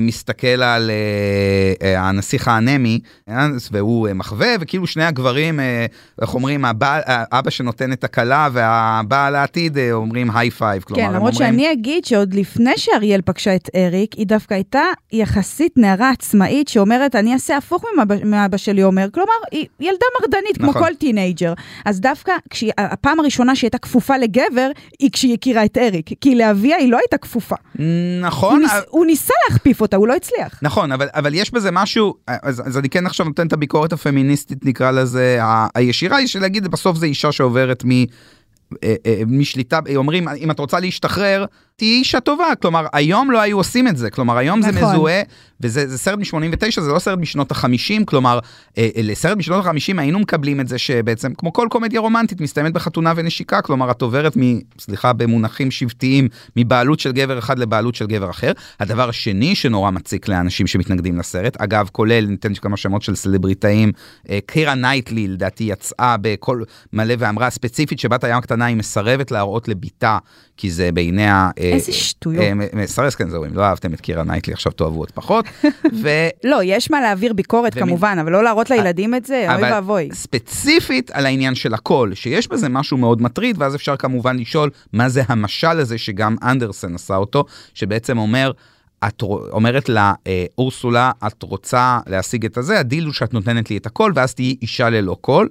[0.00, 3.00] מסתכל על אה, אה, הנסיך האנמי,
[3.70, 5.60] והוא מחווה, וכאילו שני הגברים,
[6.22, 6.64] איך אומרים,
[7.32, 10.82] אבא שנותן את הכלה והבעל העתידי אומרים high five.
[10.82, 11.52] כן, למרות אומרים...
[11.52, 17.14] שאני אגיד שעוד לפני שאריאל פגשה את אריק, היא דווקא הייתה יחסית נערה עצמאית שאומרת,
[17.14, 17.84] אני אעשה הפוך
[18.24, 20.72] מאבא שלי אומר, כלומר, היא ילדה מרדנית נכון.
[20.72, 21.52] כמו כל טינאייג'ר.
[21.84, 26.34] אז דווקא כשהיא, הפעם הראשונה שהיא הייתה כפופה לגבר, היא כשהיא הכירה את אריק, כי
[26.34, 27.56] לאביה היא לא הייתה כפופה.
[28.20, 28.52] נכון.
[28.52, 29.34] הוא, ניס, הוא ניסה
[29.66, 30.58] להכפיף אותה, הוא לא הצליח.
[30.62, 34.64] נכון, אבל, אבל יש בזה משהו, אז, אז אני כן עכשיו נותן את הביקורת הפמיניסטית,
[34.64, 35.38] נקרא לזה,
[35.74, 37.90] הישירה, יש להגיד, בסוף זה אישה שעוברת מ...
[37.90, 41.44] אה, אה, משליטה, אומרים, אם את רוצה להשתחרר,
[41.78, 42.44] תהיי אישה טובה.
[42.62, 44.10] כלומר, היום לא היו עושים את זה.
[44.10, 44.72] כלומר, היום נכון.
[44.72, 45.22] זה מזוהה,
[45.60, 48.04] וזה סרט מ-89, זה לא סרט משנות ה-50.
[48.04, 48.38] כלומר,
[48.78, 53.12] אה, לסרט משנות ה-50 היינו מקבלים את זה שבעצם, כמו כל קומדיה רומנטית, מסתיימת בחתונה
[53.16, 53.62] ונשיקה.
[53.62, 54.58] כלומר, את עוברת מ...
[54.78, 58.52] סליחה, במונחים שבטיים, מבעלות של גבר אחד לבעלות של גבר אחר.
[58.80, 63.92] הדבר השני שנורא מציק לאנשים שמתנגדים לסרט, אגב, כולל, ניתן כמה שמות של סלבריטאים,
[64.46, 66.62] קירה נייטלי, לדעתי, יצאה בקול
[66.92, 70.18] מלא ואמרה ספציפית שבת הים הקטנה היא מסרבת להראות לבתה,
[70.56, 71.50] כי זה בעיניה...
[71.58, 72.42] אה, איזה שטויות.
[72.42, 75.44] אה, מסרס כן זהו, אם לא אהבתם את קירה נייטלי, עכשיו תאהבו עוד פחות.
[76.02, 76.08] ו...
[76.44, 80.08] לא, יש מה להעביר ביקורת כמובן, אבל לא להראות לילדים את זה, אוי ואבוי.
[80.12, 85.08] ספציפית על העניין של הקול, שיש בזה משהו מאוד מטריד, ואז אפשר כמובן לשאול מה
[85.08, 88.52] זה המשל הזה שגם אנדרסן עשה אותו, שבעצם אומר,
[89.08, 93.76] את אומרת לה, אה, אורסולה, את רוצה להשיג את הזה, הדיל הוא שאת נותנת לי
[93.76, 95.48] את הקול, ואז תהיי אישה ללא קול.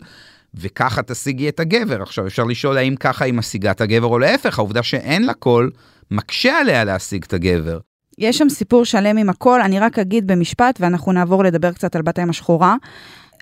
[0.59, 2.01] וככה תשיגי את הגבר.
[2.01, 5.71] עכשיו אפשר לשאול האם ככה היא משיגה את הגבר או להפך, העובדה שאין לה קול
[6.11, 7.79] מקשה עליה להשיג את הגבר.
[8.17, 12.01] יש שם סיפור שלם עם הקול, אני רק אגיד במשפט ואנחנו נעבור לדבר קצת על
[12.01, 12.75] בת הים השחורה.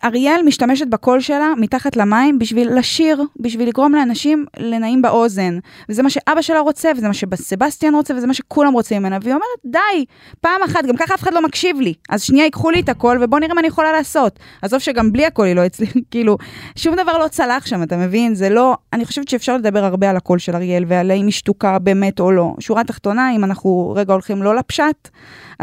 [0.04, 5.60] אריאל משתמשת בקול שלה מתחת למים בשביל לשיר, בשביל לגרום לאנשים לנעים באוזן.
[5.90, 9.18] וזה מה שאבא שלה רוצה, וזה מה שבסבסטיאן רוצה, וזה מה שכולם רוצים ממנה.
[9.22, 10.06] והיא אומרת, די,
[10.42, 11.94] פעם אחת, גם ככה אף אחד לא מקשיב לי.
[12.10, 14.40] אז שנייה ייקחו לי את הקול, ובוא נראה מה אני יכולה לעשות.
[14.62, 16.38] עזוב שגם בלי הקול היא לא הצליחה, כאילו,
[16.76, 18.36] שום דבר לא צלח שם, אתה מבין?
[18.36, 18.78] זה לא...
[18.94, 22.32] אני חושבת שאפשר לדבר הרבה על הקול של אריאל, ועל האם היא שתוקה באמת או
[22.32, 22.54] לא.
[22.60, 25.10] שורה תחתונה, אם אנחנו רגע הולכים לא לפשט,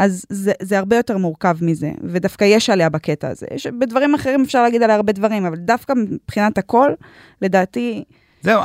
[0.01, 3.45] אז זה, זה הרבה יותר מורכב מזה, ודווקא יש עליה בקטע הזה.
[3.53, 6.91] יש, בדברים אחרים אפשר להגיד עליה הרבה דברים, אבל דווקא מבחינת הכל,
[7.41, 8.03] לדעתי...
[8.41, 8.61] זהו,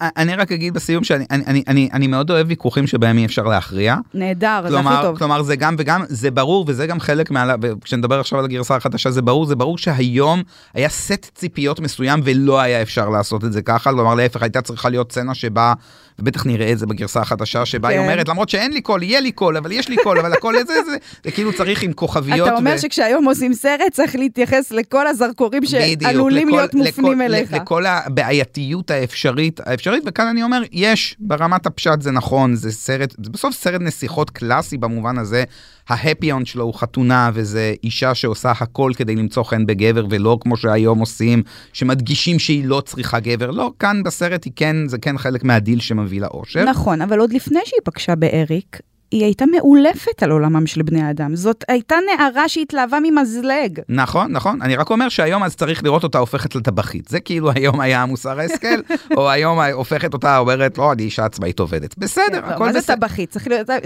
[0.00, 3.42] אני רק אגיד בסיום שאני אני, אני, אני, אני מאוד אוהב ויכוחים שבהם אי אפשר
[3.42, 3.96] להכריע.
[4.14, 5.18] נהדר, כלומר, זה הכי טוב.
[5.18, 7.54] כלומר, זה גם וגם, זה ברור, וזה גם חלק מה...
[7.84, 10.42] כשנדבר עכשיו על הגרסה החדשה, זה ברור, זה ברור שהיום
[10.74, 14.88] היה סט ציפיות מסוים ולא היה אפשר לעשות את זה ככה, כלומר, להפך, הייתה צריכה
[14.88, 15.72] להיות סצנה שבה...
[16.18, 17.94] ובטח נראה את זה בגרסה החדשה שבה כן.
[17.94, 20.54] היא אומרת למרות שאין לי קול יהיה לי קול אבל יש לי קול אבל הכל
[20.54, 22.48] זה זה זה כאילו צריך עם כוכביות.
[22.48, 22.78] אתה אומר ו...
[22.78, 27.52] שכשהיום עושים סרט צריך להתייחס לכל הזרקורים שעלולים להיות מופנים אליך.
[27.52, 33.30] לכל הבעייתיות האפשרית האפשרית וכאן אני אומר יש ברמת הפשט זה נכון זה סרט זה
[33.30, 35.44] בסוף סרט נסיכות קלאסי במובן הזה.
[35.88, 40.56] ההפי און שלו הוא חתונה וזה אישה שעושה הכל כדי למצוא חן בגבר ולא כמו
[40.56, 45.44] שהיום עושים שמדגישים שהיא לא צריכה גבר לא כאן בסרט היא כן זה כן חלק
[45.44, 46.64] מהדיל שמביא לאושר.
[46.64, 51.36] נכון אבל עוד לפני שהיא פגשה באריק היא הייתה מאולפת על עולמם של בני האדם.
[51.36, 53.80] זאת הייתה נערה שהתלהבה ממזלג.
[53.88, 54.62] נכון, נכון.
[54.62, 57.08] אני רק אומר שהיום אז צריך לראות אותה הופכת לטבחית.
[57.08, 58.80] זה כאילו היום היה מוסר ההשכל,
[59.16, 61.98] או היום הופכת אותה אומרת, לא, אני אישה עצמאית עובדת.
[61.98, 62.96] בסדר, הכל מה זה בסדר.
[62.96, 63.36] טבחית?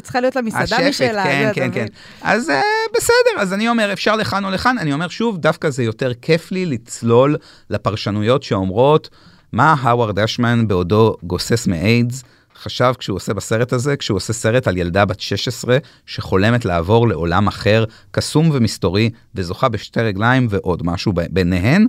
[0.03, 1.25] צריכה להיות לה מסעדה משלה.
[1.25, 1.87] כן, כן, כן.
[2.23, 2.61] אז אה,
[2.97, 4.79] בסדר, אז אני אומר, אפשר לכאן או לכאן.
[4.79, 7.37] אני אומר שוב, דווקא זה יותר כיף לי לצלול
[7.71, 9.09] לפרשנויות שאומרות,
[9.53, 12.25] מה האווארד אשמן בעודו גוסס מאיידס,
[12.63, 17.47] חשב כשהוא עושה בסרט הזה, כשהוא עושה סרט על ילדה בת 16 שחולמת לעבור לעולם
[17.47, 21.87] אחר, קסום ומסתורי, וזוכה בשתי רגליים ועוד משהו ביניהן.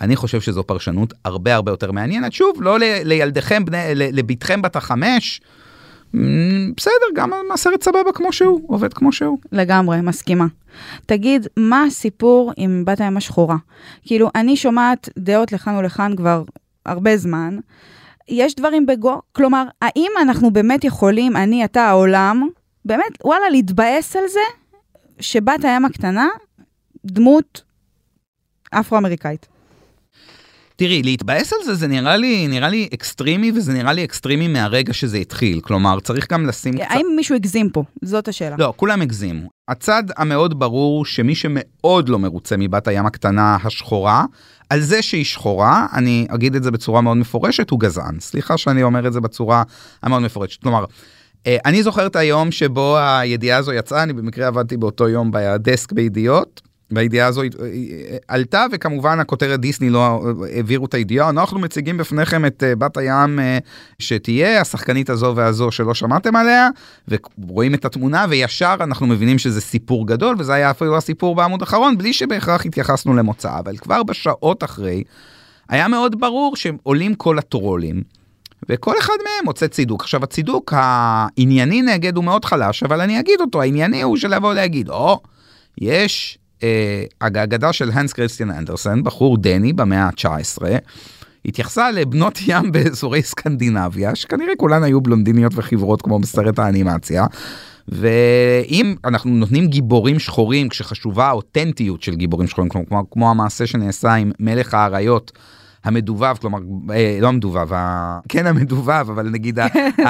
[0.00, 2.32] אני חושב שזו פרשנות הרבה הרבה יותר מעניינת.
[2.32, 5.40] שוב, לא ל- לילדיכם, בני, לבתכם בת החמש.
[6.76, 9.38] בסדר, גם הסרט סבבה כמו שהוא, עובד כמו שהוא.
[9.52, 10.46] לגמרי, מסכימה.
[11.06, 13.56] תגיד, מה הסיפור עם בת הים השחורה?
[14.04, 16.42] כאילו, אני שומעת דעות לכאן ולכאן כבר
[16.86, 17.58] הרבה זמן.
[18.32, 22.48] יש דברים בגו, כלומר, האם אנחנו באמת יכולים, אני, אתה, העולם,
[22.84, 24.40] באמת, וואלה, להתבאס על זה
[25.20, 26.28] שבת הים הקטנה,
[27.06, 27.62] דמות
[28.70, 29.51] אפרו-אמריקאית.
[30.82, 34.92] תראי, להתבאס על זה, זה נראה לי, נראה לי אקסטרימי, וזה נראה לי אקסטרימי מהרגע
[34.92, 35.60] שזה התחיל.
[35.60, 36.84] כלומר, צריך גם לשים קצת...
[36.88, 37.84] האם מישהו הגזים פה?
[38.04, 38.56] זאת השאלה.
[38.58, 39.48] לא, כולם הגזימו.
[39.68, 44.24] הצד המאוד ברור שמי שמאוד לא מרוצה מבת הים הקטנה השחורה,
[44.70, 48.20] על זה שהיא שחורה, אני אגיד את זה בצורה מאוד מפורשת, הוא גזען.
[48.20, 49.62] סליחה שאני אומר את זה בצורה
[50.02, 50.62] המאוד מפורשת.
[50.62, 50.84] כלומר,
[51.46, 55.92] אה, אני זוכר את היום שבו הידיעה הזו יצאה, אני במקרה עבדתי באותו יום בדסק
[55.92, 56.71] בידיעות.
[56.94, 57.42] והידיעה הזו
[58.28, 60.20] עלתה וכמובן הכותרת דיסני לא
[60.54, 63.58] העבירו את הידיעה אנחנו מציגים בפניכם את אה, בת הים אה,
[63.98, 66.68] שתהיה השחקנית הזו והזו שלא שמעתם עליה
[67.38, 71.98] ורואים את התמונה וישר אנחנו מבינים שזה סיפור גדול וזה היה אפילו הסיפור בעמוד האחרון
[71.98, 75.02] בלי שבהכרח התייחסנו למוצא אבל כבר בשעות אחרי
[75.68, 78.02] היה מאוד ברור שעולים כל הטרולים.
[78.68, 80.02] וכל אחד מהם מוצא צידוק.
[80.02, 84.54] עכשיו הצידוק הענייני נגד הוא מאוד חלש, אבל אני אגיד אותו, הענייני הוא של לבוא
[84.54, 85.20] להגיד, או,
[85.80, 86.41] יש אה,
[87.20, 90.62] האגדה של הנס קריסטיאן אנדרסן, בחור דני במאה ה-19,
[91.44, 97.26] התייחסה לבנות ים באזורי סקנדינביה, שכנראה כולן היו בלונדיניות וחברות כמו בסרט האנימציה.
[97.88, 104.32] ואם אנחנו נותנים גיבורים שחורים כשחשובה האותנטיות של גיבורים שחורים כמו, כמו המעשה שנעשה עם
[104.40, 105.32] מלך האריות
[105.84, 106.58] המדובב כלומר
[106.90, 107.68] אה, לא המדובב.
[108.28, 109.58] כן המדובב אבל נגיד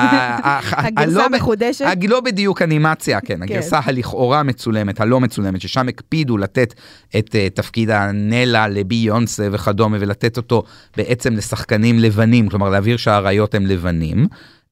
[0.72, 1.84] הגרסה המחודשת?
[2.08, 6.74] לא בדיוק אנימציה כן הגרסה הלכאורה מצולמת הלא מצולמת ששם הקפידו לתת
[7.18, 10.62] את uh, תפקיד הנלה לביונסה וכדומה ולתת אותו
[10.96, 14.26] בעצם לשחקנים לבנים כלומר להבהיר שהאריות הם לבנים.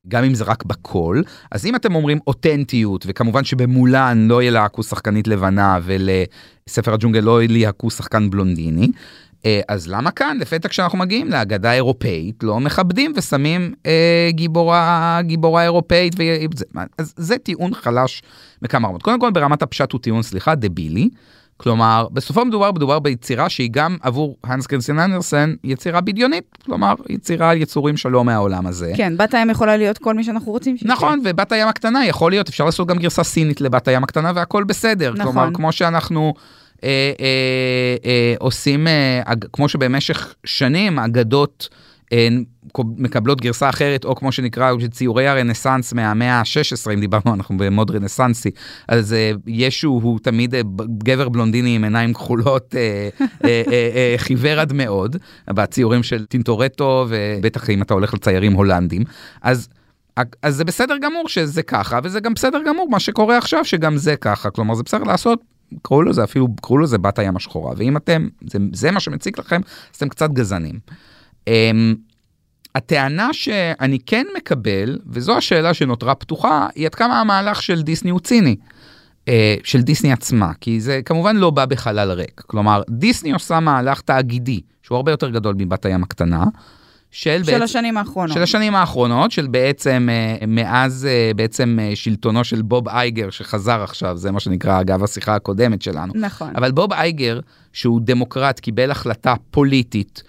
[0.08, 5.28] גם אם זה רק בקול אז אם אתם אומרים אותנטיות וכמובן שבמולן לא ילהקו שחקנית
[5.28, 8.90] לבנה ולספר הג'ונגל לא ילהקו שחקן בלונדיני.
[9.46, 15.62] אה, אז למה כאן לפתע כשאנחנו מגיעים להגדה אירופאית לא מכבדים ושמים אה, גיבורה גיבורה
[15.62, 16.64] אירופאית וזה,
[16.98, 18.22] אז זה טיעון חלש
[18.62, 21.08] בכמה רמות קודם כל ברמת הפשט הוא טיעון סליחה דבילי.
[21.62, 27.50] כלומר בסופו מדובר מדובר ביצירה שהיא גם עבור הנס קריסטיאן אנדרסן יצירה בדיונית כלומר יצירה
[27.50, 28.92] על יצורים שלא מהעולם הזה.
[28.96, 32.32] כן, בת הים יכולה להיות כל מי שאנחנו רוצים שהיא נכון ובת הים הקטנה יכול
[32.32, 35.32] להיות אפשר לעשות גם גרסה סינית לבת הים הקטנה והכל בסדר נכון.
[35.32, 36.34] כלומר כמו שאנחנו
[36.84, 41.68] אה, אה, אה, עושים אה, כמו שבמשך שנים אגדות.
[42.12, 42.28] אה,
[42.96, 48.50] מקבלות גרסה אחרת או כמו שנקרא ציורי הרנסאנס מהמאה ה-16 אם דיברנו אנחנו במוד רנסאנסי
[48.88, 50.60] אז אה, ישו הוא תמיד אה,
[50.98, 53.08] גבר בלונדיני עם עיניים כחולות אה,
[53.44, 55.16] אה, אה, אה, חיוור עד מאוד
[55.50, 59.02] בציורים של טינטורטו ובטח אם אתה הולך לציירים הולנדים
[59.42, 59.68] אז.
[60.42, 64.16] אז זה בסדר גמור שזה ככה וזה גם בסדר גמור מה שקורה עכשיו שגם זה
[64.16, 65.40] ככה כלומר זה בסדר לעשות
[65.82, 69.60] קראו לזה אפילו קראו לזה בת הים השחורה ואם אתם זה, זה מה שמציק לכם
[69.90, 70.78] אז אתם קצת גזענים.
[71.48, 71.52] Um,
[72.74, 78.20] הטענה שאני כן מקבל וזו השאלה שנותרה פתוחה היא עד כמה המהלך של דיסני הוא
[78.20, 78.56] ציני.
[79.26, 79.30] uh,
[79.64, 84.60] של דיסני עצמה כי זה כמובן לא בא בחלל ריק כלומר דיסני עושה מהלך תאגידי
[84.82, 86.44] שהוא הרבה יותר גדול מבת הים הקטנה.
[87.10, 88.34] של, של השנים האחרונות.
[88.34, 93.82] של השנים האחרונות, של בעצם, אה, מאז אה, בעצם אה, שלטונו של בוב אייגר שחזר
[93.82, 96.12] עכשיו, זה מה שנקרא אגב השיחה הקודמת שלנו.
[96.16, 96.56] נכון.
[96.56, 97.40] אבל בוב אייגר,
[97.72, 100.22] שהוא דמוקרט, קיבל החלטה פוליטית,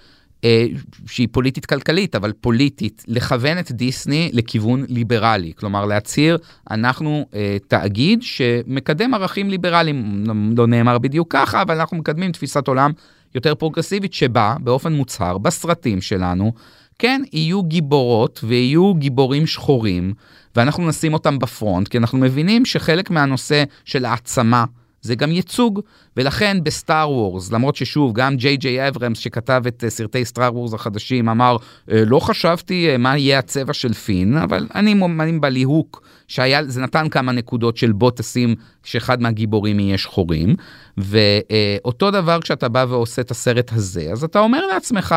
[1.07, 5.53] שהיא פוליטית כלכלית, אבל פוליטית, לכוון את דיסני לכיוון ליברלי.
[5.55, 6.37] כלומר, להצהיר,
[6.71, 12.67] אנחנו אה, תאגיד שמקדם ערכים ליברליים, לא, לא נאמר בדיוק ככה, אבל אנחנו מקדמים תפיסת
[12.67, 12.91] עולם
[13.35, 16.53] יותר פרוגרסיבית, שבה, באופן מוצהר, בסרטים שלנו,
[16.99, 20.13] כן, יהיו גיבורות ויהיו גיבורים שחורים,
[20.55, 24.65] ואנחנו נשים אותם בפרונט, כי אנחנו מבינים שחלק מהנושא של העצמה
[25.01, 25.81] זה גם ייצוג,
[26.17, 30.73] ולכן בסטאר וורס, למרות ששוב, גם ג'יי ג'יי אברמס שכתב את אה, סרטי סטאר וורס
[30.73, 31.57] החדשים, אמר,
[31.91, 36.81] "אה, לא חשבתי אה, מה יהיה הצבע של פין, אבל אני מאמין בליהוק שהיה, זה
[36.81, 40.55] נתן כמה נקודות של בוא תשים שאחד מהגיבורים יהיה שחורים,
[40.97, 45.15] ואותו דבר כשאתה בא ועושה את הסרט הזה, אז אתה אומר לעצמך,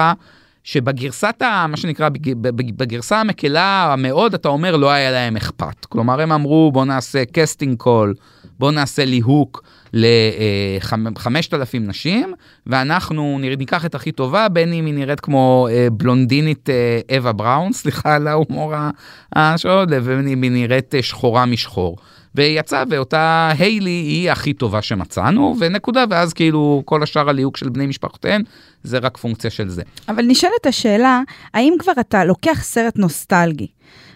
[0.64, 5.84] שבגרסת, ה, מה שנקרא, בג- בג- בגרסה המקלה המאוד, אתה אומר, לא היה להם אכפת.
[5.84, 8.14] כלומר, הם אמרו, בוא נעשה casting call,
[8.58, 12.32] בוא נעשה ליהוק ל-5,000 נשים,
[12.66, 16.68] ואנחנו ניקח את הכי טובה, בין אם היא נראית כמו אה, בלונדינית
[17.16, 18.90] אווה בראון, סליחה על ההומור ה-
[19.36, 21.96] השעות, ובין אם היא נראית אה, שחורה משחור.
[22.34, 27.86] ויצא, ואותה היילי היא הכי טובה שמצאנו, ונקודה, ואז כאילו כל השאר הליהוק של בני
[27.86, 28.42] משפחותיהן,
[28.82, 29.82] זה רק פונקציה של זה.
[30.08, 31.20] אבל נשאלת השאלה,
[31.54, 33.66] האם כבר אתה לוקח סרט נוסטלגי?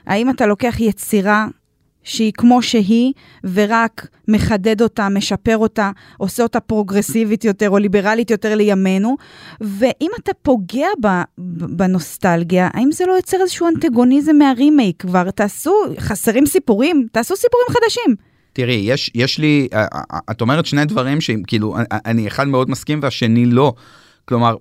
[0.07, 1.46] האם אתה לוקח יצירה
[2.09, 3.12] שהיא כמו שהיא,
[3.44, 9.16] ורק מחדד אותה, משפר אותה, עושה אותה פרוגרסיבית יותר או ליברלית יותר לימינו,
[9.61, 10.87] ואם אתה פוגע
[11.68, 15.31] בנוסטלגיה, האם זה לא יוצר איזשהו אנטגוניזם מהרימייק כבר?
[15.31, 17.07] תעשו, חסרים סיפורים?
[17.12, 18.14] תעשו סיפורים חדשים.
[18.53, 22.71] תראי, יש, יש לי, אה, אה, את אומרת שני דברים שכאילו, אה, אני אחד מאוד
[22.71, 23.73] מסכים והשני לא.
[24.25, 24.55] כלומר,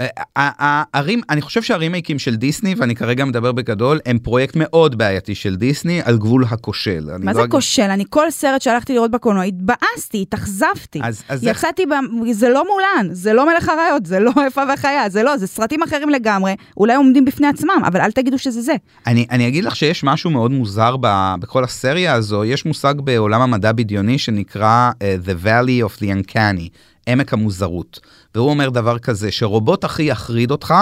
[0.00, 4.56] אה, אה, אה, הרים, אני חושב שהרימייקים של דיסני, ואני כרגע מדבר בגדול, הם פרויקט
[4.56, 7.08] מאוד בעייתי של דיסני על גבול הכושל.
[7.18, 7.82] מה לא זה כושל?
[7.82, 11.00] אני כל סרט שהלכתי לראות בקולנוע, התבאסתי, התאכזבתי.
[11.02, 11.92] אז- אז איך- יצאתי, ב...
[12.32, 15.82] זה לא מולן, זה לא מלך אריות, זה לא איפה וחיה, זה לא, זה סרטים
[15.82, 18.74] אחרים לגמרי, אולי עומדים בפני עצמם, אבל אל תגידו שזה זה.
[19.06, 23.40] אני, אני אגיד לך שיש משהו מאוד מוזר ב, בכל הסריה הזו, יש מושג בעולם
[23.40, 26.68] המדע בדיוני שנקרא uh, The Valley of the Uncanny,
[27.08, 28.00] עמק המוזרות.
[28.34, 30.74] והוא אומר דבר כזה, שרובוט הכי יחריד אותך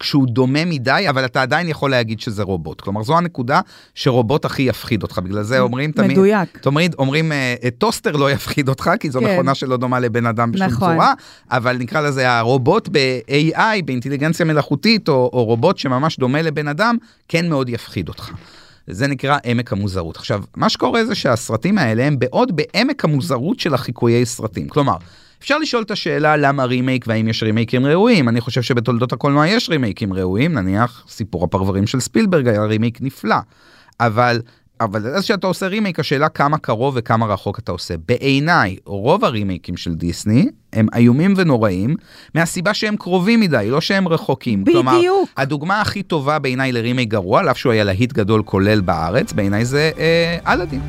[0.00, 2.80] כשהוא דומה מדי, אבל אתה עדיין יכול להגיד שזה רובוט.
[2.80, 3.60] כלומר, זו הנקודה
[3.94, 5.18] שרובוט הכי יפחיד אותך.
[5.18, 6.10] בגלל זה אומרים תמיד...
[6.10, 6.58] מדויק.
[6.58, 9.32] תמיד אומרים, אה, טוסטר לא יפחיד אותך, כי זו כן.
[9.34, 10.92] מכונה שלא דומה לבן אדם בשום נכון.
[10.92, 11.14] צורה,
[11.50, 16.96] אבל נקרא לזה הרובוט ב-AI, באינטליגנציה מלאכותית, או, או רובוט שממש דומה לבן אדם,
[17.28, 18.30] כן מאוד יפחיד אותך.
[18.86, 20.16] זה נקרא עמק המוזרות.
[20.16, 24.68] עכשיו, מה שקורה זה שהסרטים האלה הם בעוד בעמק המוזרות של החיקויי סרטים.
[24.68, 24.96] כלומר,
[25.40, 28.28] אפשר לשאול את השאלה למה רימייק והאם יש רימייקים ראויים.
[28.28, 33.36] אני חושב שבתולדות הקולנוע יש רימייקים ראויים, נניח סיפור הפרברים של ספילברג היה רימייק נפלא.
[34.00, 34.40] אבל
[34.80, 37.94] אבל אז כשאתה עושה רימייק השאלה כמה קרוב וכמה רחוק אתה עושה.
[38.08, 41.96] בעיניי רוב הרימייקים של דיסני הם איומים ונוראים
[42.34, 44.64] מהסיבה שהם קרובים מדי לא שהם רחוקים.
[44.64, 45.30] כלומר, בדיוק.
[45.36, 49.64] הדוגמה הכי טובה בעיניי לרימייק גרוע, על אף שהוא היה להיט גדול כולל בארץ, בעיניי
[49.64, 50.80] זה אה, אלאדין.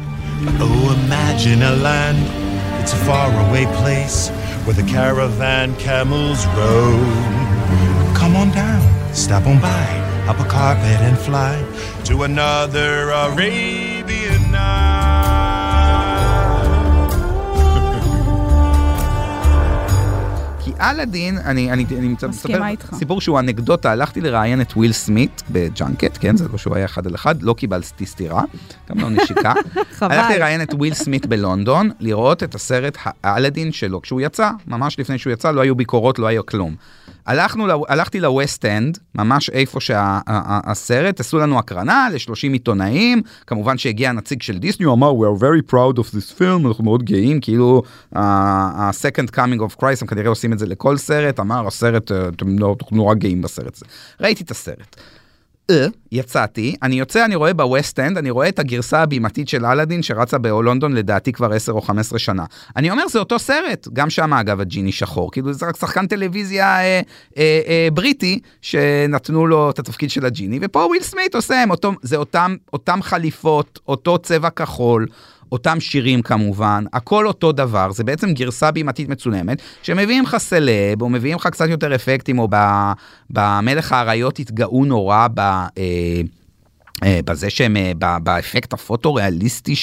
[0.60, 2.47] Oh, imagine a land,
[2.88, 4.30] it's a faraway place
[4.64, 8.16] where the caravan camels roam.
[8.16, 9.88] Come on down, stop on by,
[10.26, 11.62] up a carpet and fly
[12.06, 14.97] to another Arabian night.
[20.80, 22.98] אלאדין, אני, אני, אני מסכימה מספר.
[22.98, 26.86] סיפור שהוא אנקדוטה, הלכתי לראיין את וויל סמית ב junket, כן, זה לא שהוא היה
[26.86, 28.44] אחד על אחד, לא קיבלתי סטירה,
[28.90, 29.54] גם לא נשיקה.
[29.98, 30.16] חבל.
[30.16, 35.18] הלכתי לראיין את וויל סמית בלונדון, לראות את הסרט האלאדין שלו, כשהוא יצא, ממש לפני
[35.18, 36.76] שהוא יצא, לא היו ביקורות, לא היה כלום.
[37.28, 44.42] הלכנו, הלכתי לווסט אנד, ממש איפה שהסרט, עשו לנו הקרנה ל-30 עיתונאים, כמובן שהגיע הנציג
[44.42, 47.82] של דיסני, הוא אמר, We are very proud of this film, אנחנו מאוד גאים, כאילו,
[48.16, 52.60] ה-second coming of Christ, הם כנראה עושים את זה לכל סרט, אמר, הסרט, אה, אתם
[52.60, 53.86] לא- נורא גאים בסרט הזה.
[54.22, 54.96] ראיתי את הסרט.
[55.72, 60.04] אה, יצאתי, אני יוצא, אני רואה בווסט אנד, אני רואה את הגרסה הבימתית של אלאדין
[60.04, 62.46] שרצה בלונדון לדעתי כבר 10 או 15 שנה.
[62.76, 66.80] אני אומר, זה אותו סרט, גם שם אגב הג'יני שחור, כאילו זה רק שחקן טלוויזיה
[66.80, 67.02] אה,
[67.38, 72.16] אה, אה, בריטי שנתנו לו את התפקיד של הג'יני, ופה וויל סמית עושה, אותו, זה
[72.16, 75.08] אותם, אותם חליפות, אותו צבע כחול.
[75.52, 81.10] אותם שירים כמובן, הכל אותו דבר, זה בעצם גרסה בימתית מצולמת, שמביאים לך סלב, או
[81.10, 82.48] מביאים לך קצת יותר אפקטים, או
[83.30, 85.40] במלך האריות התגאו נורא ב...
[85.40, 86.22] אה,
[87.06, 89.76] בזה שהם, אה, באפקט הפוטו-ריאליסטי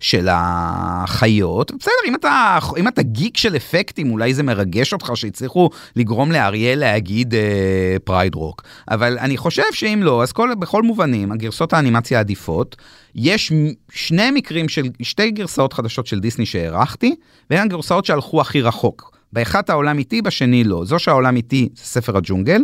[0.00, 1.72] של, החיות.
[1.78, 6.74] בסדר, אם אתה, אם אתה גיק של אפקטים, אולי זה מרגש אותך שהצליחו לגרום לאריה
[6.74, 8.62] להגיד אה, Pride Rock.
[8.90, 12.76] אבל אני חושב שאם לא, אז כל, בכל מובנים, הגרסות האנימציה העדיפות,
[13.14, 13.52] יש
[13.90, 17.14] שני מקרים של, שתי גרסאות חדשות של דיסני שהערכתי,
[17.50, 19.14] והן הגרסאות שהלכו הכי רחוק.
[19.32, 20.84] באחת העולם איתי, בשני לא.
[20.84, 22.62] זו שהעולם איתי זה ספר הג'ונגל.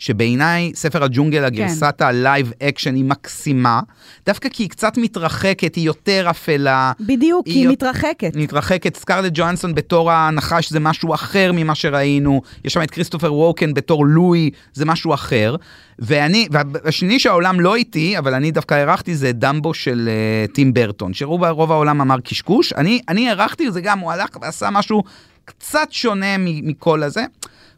[0.00, 3.80] שבעיניי ספר הג'ונגל, הגרסת ה live action היא מקסימה,
[4.26, 6.92] דווקא כי היא קצת מתרחקת, היא יותר אפלה.
[7.00, 8.36] בדיוק, היא יותר- מתרחקת.
[8.36, 13.74] מתרחקת, סקרלט ג'ואנסון בתור הנחש זה משהו אחר ממה שראינו, יש שם את כריסטופר ווקן
[13.74, 15.56] בתור לואי, זה משהו אחר.
[15.98, 16.48] ואני,
[16.84, 20.08] והשני שהעולם לא איתי, אבל אני דווקא הערכתי, זה דמבו של
[20.48, 24.28] אה, טים ברטון, שרוב רוב העולם אמר קשקוש, אני, אני הערכתי, זה גם, הוא הלך
[24.42, 25.02] ועשה משהו
[25.44, 27.24] קצת שונה מכל הזה.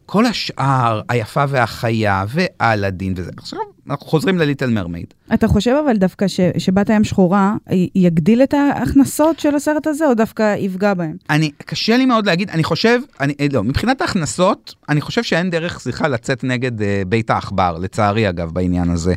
[0.05, 3.31] כל השאר, היפה והחיה, ואלאדין וזה.
[3.37, 5.05] עכשיו אנחנו חוזרים לליטל מרמייד.
[5.33, 7.55] אתה חושב אבל דווקא ש, שבת הים שחורה
[7.95, 11.15] יגדיל את ההכנסות של הסרט הזה, או דווקא יפגע בהם?
[11.29, 15.49] אני, קשה לי מאוד להגיד, אני חושב, אני, אה, לא, מבחינת ההכנסות, אני חושב שאין
[15.49, 19.13] דרך, סליחה, לצאת נגד אה, בית העכבר, לצערי אגב, בעניין הזה.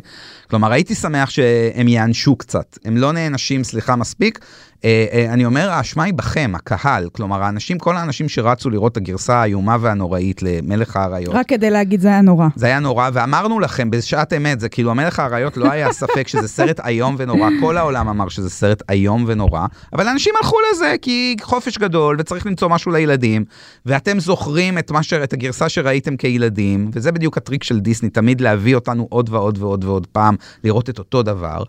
[0.49, 4.39] כלומר, הייתי שמח שהם ייענשו קצת, הם לא נענשים, סליחה, מספיק.
[4.85, 8.97] אה, אה, אני אומר, האשמה היא בכם, הקהל, כלומר, האנשים, כל האנשים שרצו לראות את
[8.97, 11.35] הגרסה האיומה והנוראית למלך האריות.
[11.35, 12.47] רק כדי להגיד זה היה נורא.
[12.55, 16.47] זה היה נורא, ואמרנו לכם בשעת אמת, זה כאילו המלך האריות לא היה ספק שזה
[16.47, 21.35] סרט איום ונורא, כל העולם אמר שזה סרט איום ונורא, אבל אנשים הלכו לזה כי
[21.41, 23.45] חופש גדול וצריך למצוא משהו לילדים,
[23.85, 25.13] ואתם זוכרים את, ש...
[25.13, 29.83] את הגרסה שראיתם כילדים, וזה בדיוק הטריק של דיסני, תמיד להביא אותנו עוד ועוד ועוד
[29.83, 31.63] ועוד פעם, לראות את אותו דבר.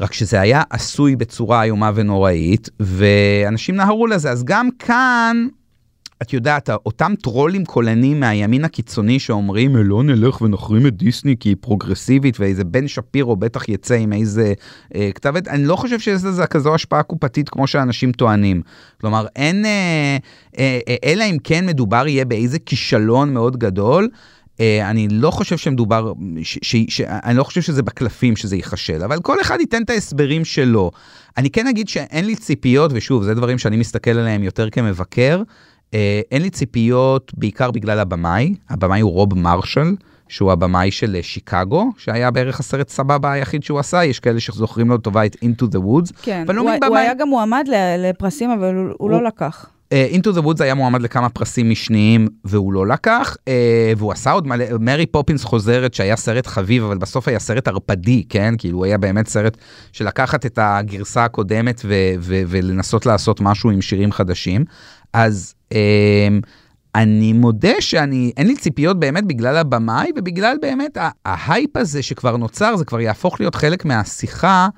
[0.00, 5.46] רק שזה היה עשוי בצורה איומה ונוראית, ואנשים נהרו לזה, אז גם כאן...
[6.22, 11.56] את יודעת, אותם טרולים קולנים מהימין הקיצוני שאומרים, לא נלך ונחרים את דיסני כי היא
[11.60, 14.52] פרוגרסיבית ואיזה בן שפירו בטח יצא עם איזה
[14.94, 18.62] אה, כתב עת, אני לא חושב שיש לזה כזו השפעה קופתית כמו שאנשים טוענים.
[19.00, 20.16] כלומר, אין, אה,
[20.58, 24.08] אה, אה, אלא אם כן מדובר יהיה באיזה כישלון מאוד גדול.
[24.60, 29.02] אה, אני לא חושב שמדובר, ש, ש, ש, אני לא חושב שזה בקלפים שזה ייכשל,
[29.04, 30.90] אבל כל אחד ייתן את ההסברים שלו.
[31.36, 35.42] אני כן אגיד שאין לי ציפיות, ושוב, זה דברים שאני מסתכל עליהם יותר כמבקר.
[35.94, 39.94] אה, אין לי ציפיות בעיקר בגלל הבמאי, הבמאי הוא רוב מרשל,
[40.28, 44.88] שהוא הבמאי של אה, שיקגו, שהיה בערך הסרט סבבה היחיד שהוא עשה, יש כאלה שזוכרים
[44.88, 46.12] לו טובה את Into the Woods.
[46.22, 49.73] כן, אבל לא הוא, הוא היה גם מועמד לפרסים, אבל הוא, הוא לא לקח.
[50.12, 54.46] Into the Woods היה מועמד לכמה פרסים משניים והוא לא לקח, אה, והוא עשה עוד
[54.46, 58.54] מלא, מרי פופינס חוזרת שהיה סרט חביב, אבל בסוף היה סרט ערפדי, כן?
[58.58, 59.56] כאילו היה באמת סרט
[59.92, 64.64] של לקחת את הגרסה הקודמת ו- ו- ולנסות לעשות משהו עם שירים חדשים.
[65.12, 66.28] אז אה,
[66.94, 72.76] אני מודה שאני, אין לי ציפיות באמת בגלל הבמאי ובגלל באמת ההייפ הזה שכבר נוצר,
[72.76, 74.68] זה כבר יהפוך להיות חלק מהשיחה.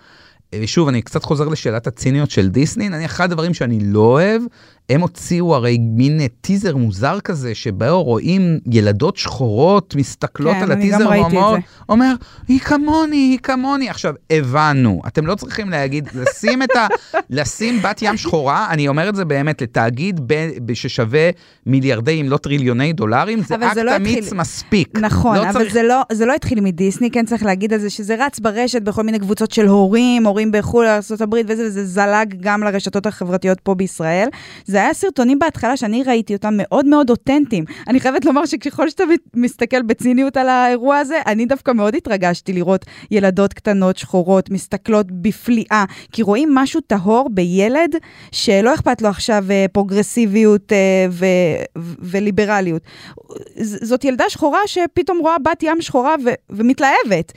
[0.54, 4.42] אה, ושוב, אני קצת חוזר לשאלת הציניות של דיסני, נניח אחד הדברים שאני לא אוהב,
[4.90, 10.88] הם הוציאו הרי מין טיזר מוזר כזה, שבו רואים ילדות שחורות מסתכלות כן, על אני
[10.90, 11.66] גם הטיזר, ראיתי את ואומרות- זה.
[11.88, 12.14] אומר,
[12.48, 13.88] היא כמוני, היא כמוני.
[13.90, 16.86] עכשיו, הבנו, אתם לא צריכים להגיד, לשים את ה...
[17.30, 20.34] לשים בת ים שחורה, אני אומר את זה באמת, לתאגיד ב,
[20.74, 21.30] ששווה
[21.66, 24.98] מיליארדי, אם לא טריליוני דולרים, זה אקט לא אמיץ התחיל- מספיק.
[24.98, 27.90] נכון, לא אבל צריך- זה, לא, זה לא התחיל מדיסני, כן צריך להגיד על זה,
[27.90, 32.62] שזה רץ ברשת בכל מיני קבוצות של הורים, הורים בחו"ל, ארה"ב וזה, וזה זלג גם
[32.62, 34.28] לרשתות החברתיות פה בישראל.
[34.64, 37.64] זה היה סרטונים בהתחלה שאני ראיתי אותם מאוד מאוד אותנטיים.
[37.88, 39.04] אני חייבת לומר שככל שאתה
[39.34, 45.84] מסתכל בציניות על האירוע הזה, אני דווקא מאוד התרגשתי לראות ילדות קטנות, שחורות, מסתכלות בפליאה,
[46.12, 47.96] כי רואים משהו טהור בילד
[48.32, 51.26] שלא אכפת לו עכשיו אה, פרוגרסיביות אה, ו-
[51.78, 52.82] ו- וליברליות.
[53.62, 57.32] זאת ילדה שחורה שפתאום רואה בת ים שחורה ו- ומתלהבת.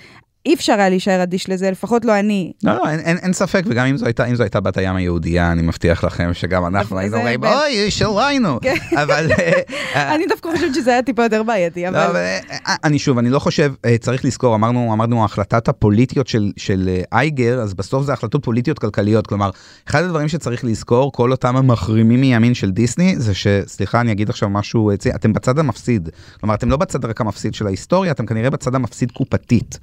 [0.46, 2.52] אי אפשר היה להישאר אדיש לזה, לפחות לא אני.
[2.64, 4.96] לא, לא, אין, אין, אין ספק, וגם אם זו הייתה, אם זו הייתה בת הים
[4.96, 8.60] היהודייה, אני מבטיח לכם שגם אנחנו היינו אומרים, אוי, שלנו.
[8.62, 8.76] כן.
[9.04, 9.32] אבל...
[9.32, 9.52] אה,
[9.96, 12.00] אה, אני דווקא חושבת שזה היה טיפה יותר בעייתי, לא, אבל...
[12.00, 16.90] אבל אה, אני שוב, אני לא חושב, צריך לזכור, אמרנו, אמרנו, ההחלטת הפוליטיות של, של
[17.12, 19.28] אייגר, אז בסוף זה החלטות פוליטיות כלכליות.
[19.28, 19.50] כלומר,
[19.90, 24.50] אחד הדברים שצריך לזכור, כל אותם המחרימים מימין של דיסני, זה שסליחה, אני אגיד עכשיו
[24.50, 26.10] משהו, אתם בצד המפסיד.
[26.40, 29.80] כלומר, אתם לא בצד רק המפסיד של ההיסטוריה, אתם כנראה בצד המפסיד קופתית.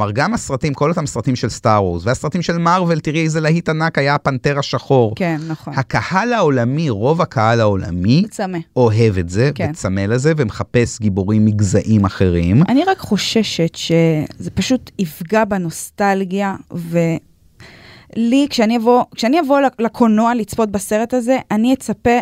[0.00, 3.68] כלומר, גם הסרטים, כל אותם סרטים של סטאר וורס, והסרטים של מארוול, תראי איזה להיט
[3.68, 5.12] ענק היה הפנתר השחור.
[5.16, 5.74] כן, נכון.
[5.76, 8.58] הקהל העולמי, רוב הקהל העולמי, צמא.
[8.76, 9.70] אוהב את זה, כן.
[9.70, 12.62] וצמא לזה, ומחפש גיבורים מגזעים אחרים.
[12.68, 21.14] אני רק חוששת שזה פשוט יפגע בנוסטלגיה, ולי, כשאני אבוא, כשאני אבוא לקולנוע לצפות בסרט
[21.14, 22.18] הזה, אני אצפה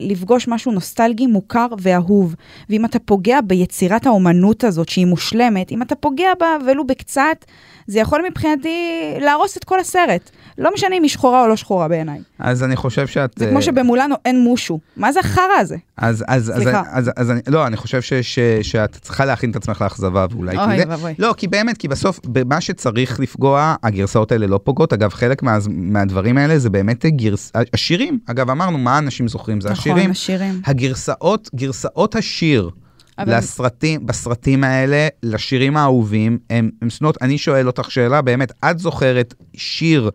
[0.00, 2.34] לפגוש משהו נוסטלגי, מוכר ואהוב.
[2.70, 7.44] ואם אתה פוגע ביצירת האומנות הזאת, שהיא מושלמת, אם אתה פוגע בה ולו בקצת,
[7.86, 8.78] זה יכול מבחינתי
[9.20, 10.30] להרוס את כל הסרט.
[10.58, 12.20] לא משנה אם היא שחורה או לא שחורה בעיניי.
[12.38, 13.30] אז אני חושב שאת...
[13.36, 14.78] זה אה, כמו שבמולנו אין מושו.
[14.96, 15.76] מה זה החרא הזה?
[15.96, 16.82] אז, אז, אז, סליחה.
[16.90, 20.56] אז, אז אני, לא, אני חושב ש, ש, שאת צריכה להכין את עצמך לאכזבה ואולי
[20.56, 20.84] אוי.
[20.88, 21.14] ואבוי.
[21.18, 24.92] לא, כי באמת, כי בסוף, במה שצריך לפגוע, הגרסאות האלה לא פוגעות.
[24.92, 27.52] אגב, חלק מה, מהדברים האלה זה באמת גרס...
[27.74, 28.18] השירים.
[28.26, 29.60] אגב, אמרנו, מה אנשים זוכרים?
[29.60, 30.10] זה נכון, השירים.
[30.10, 30.60] השירים.
[30.66, 32.70] הגרסאות, גרסאות השיר.
[33.18, 38.78] אבל- לסרטים, בסרטים האלה, לשירים האהובים, הם, הם שנות, אני שואל אותך שאלה, באמת, את
[38.78, 40.10] זוכרת שיר,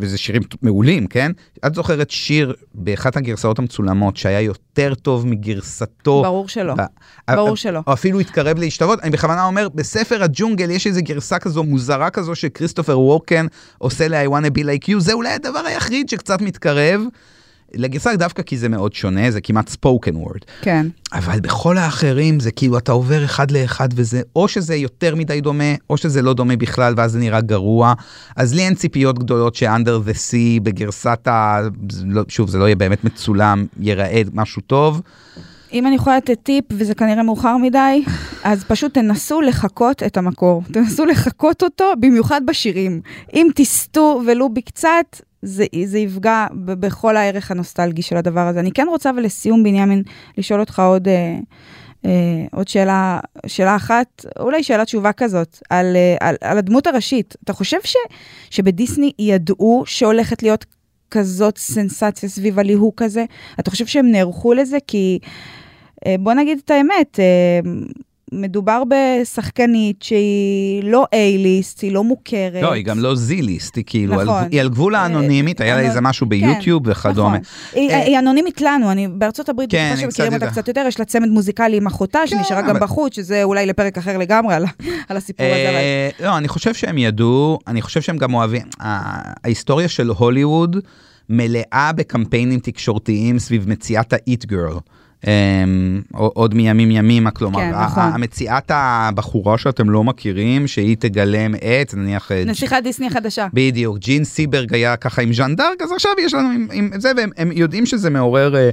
[0.00, 1.32] וזה שירים מעולים, כן?
[1.66, 6.22] את זוכרת שיר באחת הגרסאות המצולמות שהיה יותר טוב מגרסתו?
[6.22, 6.74] ברור שלא.
[6.74, 7.80] ב- ברור שלא.
[7.86, 9.00] או אפילו התקרב להשתוות.
[9.02, 13.46] אני בכוונה אומר, בספר הג'ונגל יש איזו גרסה כזו מוזרה כזו שכריסטופר ווקן
[13.78, 17.00] עושה ל-I wanna be like you, זה אולי הדבר היחיד שקצת מתקרב.
[17.74, 20.44] לגרסה דווקא כי זה מאוד שונה, זה כמעט spoken word.
[20.62, 20.86] כן.
[21.12, 25.74] אבל בכל האחרים זה כאילו אתה עובר אחד לאחד וזה או שזה יותר מדי דומה
[25.90, 27.94] או שזה לא דומה בכלל ואז זה נראה גרוע.
[28.36, 31.60] אז לי אין ציפיות גדולות ש-under the sea בגרסת ה...
[32.04, 35.02] לא- שוב זה לא יהיה באמת מצולם ייראה משהו טוב.
[35.72, 38.04] אם אני יכולה לתת טיפ, וזה כנראה מאוחר מדי,
[38.44, 40.62] אז פשוט תנסו לחקות את המקור.
[40.72, 43.00] תנסו לחקות אותו, במיוחד בשירים.
[43.34, 48.60] אם תסטו ולו בקצת, זה, זה יפגע בכל הערך הנוסטלגי של הדבר הזה.
[48.60, 50.02] אני כן רוצה, ולסיום, בנימין,
[50.38, 51.38] לשאול אותך עוד, אה,
[52.04, 52.10] אה,
[52.52, 57.36] עוד שאלה, שאלה אחת, אולי שאלה תשובה כזאת, על, אה, על, על הדמות הראשית.
[57.44, 57.96] אתה חושב ש,
[58.50, 60.64] שבדיסני ידעו שהולכת להיות
[61.10, 63.24] כזאת סנסציה סביב הליהוק הזה?
[63.60, 64.78] אתה חושב שהם נערכו לזה?
[64.86, 65.18] כי...
[66.06, 67.70] אה, בוא נגיד את האמת, אה,
[68.32, 72.62] מדובר בשחקנית שהיא לא A-ליסט, היא לא מוכרת.
[72.62, 74.42] לא, היא גם לא זיליסט, היא כאילו, על, נכון.
[74.50, 77.28] היא על גבול האנונימית, היה לה אנ- איזה משהו כן, ביוטיוב וכדומה.
[77.28, 77.40] נכון.
[77.72, 80.46] היא, אה, היא אנונימית לנו, אני בארצות הברית כן, בטוחה אני שמכירים אותה.
[80.50, 84.18] קצת יותר, יש לה צמד מוזיקלי עם אחותה שנשארה גם בחוץ, שזה אולי לפרק אחר
[84.18, 84.64] לגמרי על,
[85.08, 85.54] על הסיפור הזה.
[85.54, 90.76] אה, לא, אני חושב שהם ידעו, אני חושב שהם גם אוהבים, ההיסטוריה של הוליווד
[91.28, 94.78] מלאה בקמפיינים תקשורתיים סביב מציאת ה-Eat Girl.
[95.24, 95.26] Um,
[96.12, 98.02] עוד מימים ימימה, כלומר, כן, נכון.
[98.02, 103.46] המציאת הבחורה שאתם לא מכירים, שהיא תגלם את, נניח, אה, נסיכת דיסני החדשה.
[103.52, 107.12] בדיוק, ג'ין סיברג היה ככה עם ז'אן דארק, אז עכשיו יש לנו עם, עם זה,
[107.16, 108.70] והם הם יודעים שזה מעורר, אה,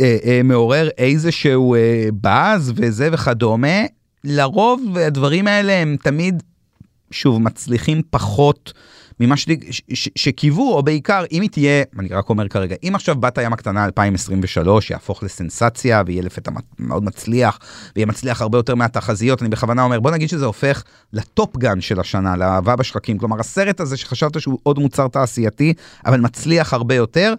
[0.00, 3.82] אה, אה, מעורר איזשהו אה, באז וזה וכדומה.
[4.24, 6.42] לרוב הדברים האלה הם תמיד,
[7.10, 8.72] שוב, מצליחים פחות
[9.22, 12.92] ממה ש- ש- ש- שקיוו, או בעיקר, אם היא תהיה, אני רק אומר כרגע, אם
[12.94, 17.58] עכשיו בת הים הקטנה 2023 יהפוך לסנסציה ויהיה לפתע מאוד מצליח,
[17.96, 22.00] ויהיה מצליח הרבה יותר מהתחזיות, אני בכוונה אומר, בוא נגיד שזה הופך לטופ גן של
[22.00, 25.74] השנה, לאהבה בשחקים, כלומר הסרט הזה שחשבת שהוא עוד מוצר תעשייתי,
[26.06, 27.34] אבל מצליח הרבה יותר,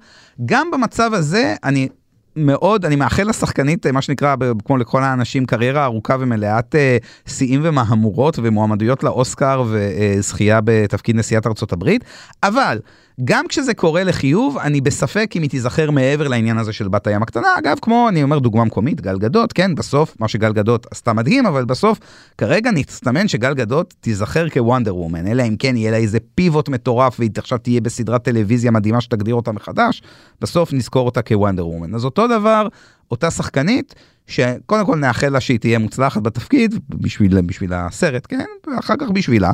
[0.45, 1.88] גם במצב הזה, אני
[2.36, 7.59] מאוד, אני מאחל לשחקנית, אה, מה שנקרא, כמו לכל האנשים, קריירה ארוכה ומלאת אה, שיאים
[7.63, 12.03] ומהמורות ומועמדויות לאוסקר וזכייה בתפקיד נשיאת ארצות הברית,
[12.43, 12.79] אבל
[13.24, 17.24] גם כשזה קורה לחיוב, אני בספק אם היא תיזכר מעבר לעניין הזה של בת הים
[17.24, 17.47] הקטנה.
[17.59, 21.45] אגב, כמו, אני אומר דוגמה מקומית, גל גדות, כן, בסוף, מה שגל גדות עשתה מדהים,
[21.45, 21.99] אבל בסוף,
[22.38, 27.20] כרגע נסתמן שגל גדות תיזכר כוונדר וומן, אלא אם כן יהיה לה איזה פיבוט מטורף
[27.20, 30.01] והיא עכשיו תהיה בסדרת טלוויזיה מדהימה שתגדיר אותה מחדש,
[30.41, 31.95] בסוף נזכור אותה כוונדר וומן.
[31.95, 32.68] אז אותו דבר,
[33.11, 33.95] אותה שחקנית,
[34.28, 39.51] שקודם כל נאחל לה שהיא תהיה מוצלחת בתפקיד, בשביל, בשביל הסרט, כן, ואחר כך בשבילה.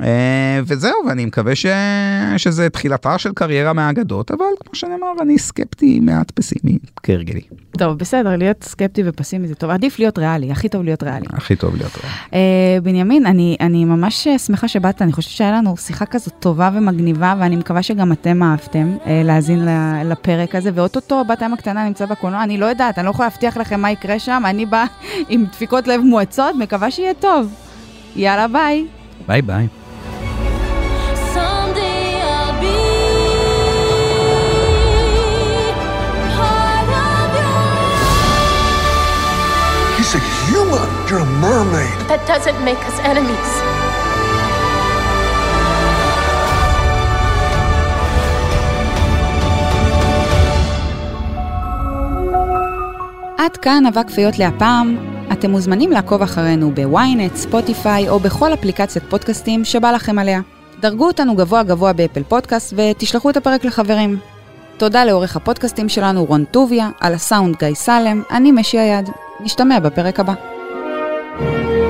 [0.00, 1.66] אה, וזהו, ואני מקווה ש...
[2.36, 7.40] שזה תחילתה של קריירה מהאגדות, אבל כמו שנאמר, אני סקפטי מעט פסימי, כהרגלי.
[7.78, 9.70] טוב, בסדר, להיות סקפטי ופסימי זה טוב.
[9.70, 11.26] עדיף להיות ריאלי, הכי טוב להיות ריאלי.
[11.32, 12.14] הכי טוב להיות ריאלי.
[12.34, 17.34] אה, בנימין, אני, אני ממש שמחה שבאת, אני חושבת שהיה לנו שיחה כזאת טובה ומגניבה,
[17.40, 19.68] ואני מקווה שגם אתם אהבתם אה, להאזין
[20.04, 23.56] לפרק הזה, ואו-טו-טו בת הים הקטנה נמצא בקולנוע, אני לא יודעת, אני לא יכולה להבטיח
[23.56, 24.84] לכם מה יקרה שם, אני באה
[25.28, 27.54] עם דפיקות לב מואצות, מקווה שיהיה טוב.
[28.16, 28.86] יאללה, ביי.
[29.26, 29.81] ביי ביי.
[41.12, 41.98] You're a mermaid.
[42.10, 43.50] That doesn't make us enemies.
[53.38, 54.96] עד כאן אבק פיות להפעם.
[55.32, 60.40] אתם מוזמנים לעקוב אחרינו בוויינט, ספוטיפיי או בכל אפליקציית פודקאסטים שבא לכם עליה.
[60.80, 64.18] דרגו אותנו גבוה גבוה באפל פודקאסט ותשלחו את הפרק לחברים.
[64.76, 69.10] תודה לעורך הפודקאסטים שלנו רון טוביה, על הסאונד גיא סלם, אני משי היד.
[69.40, 70.51] נשתמע בפרק הבא.
[71.38, 71.81] Thank you.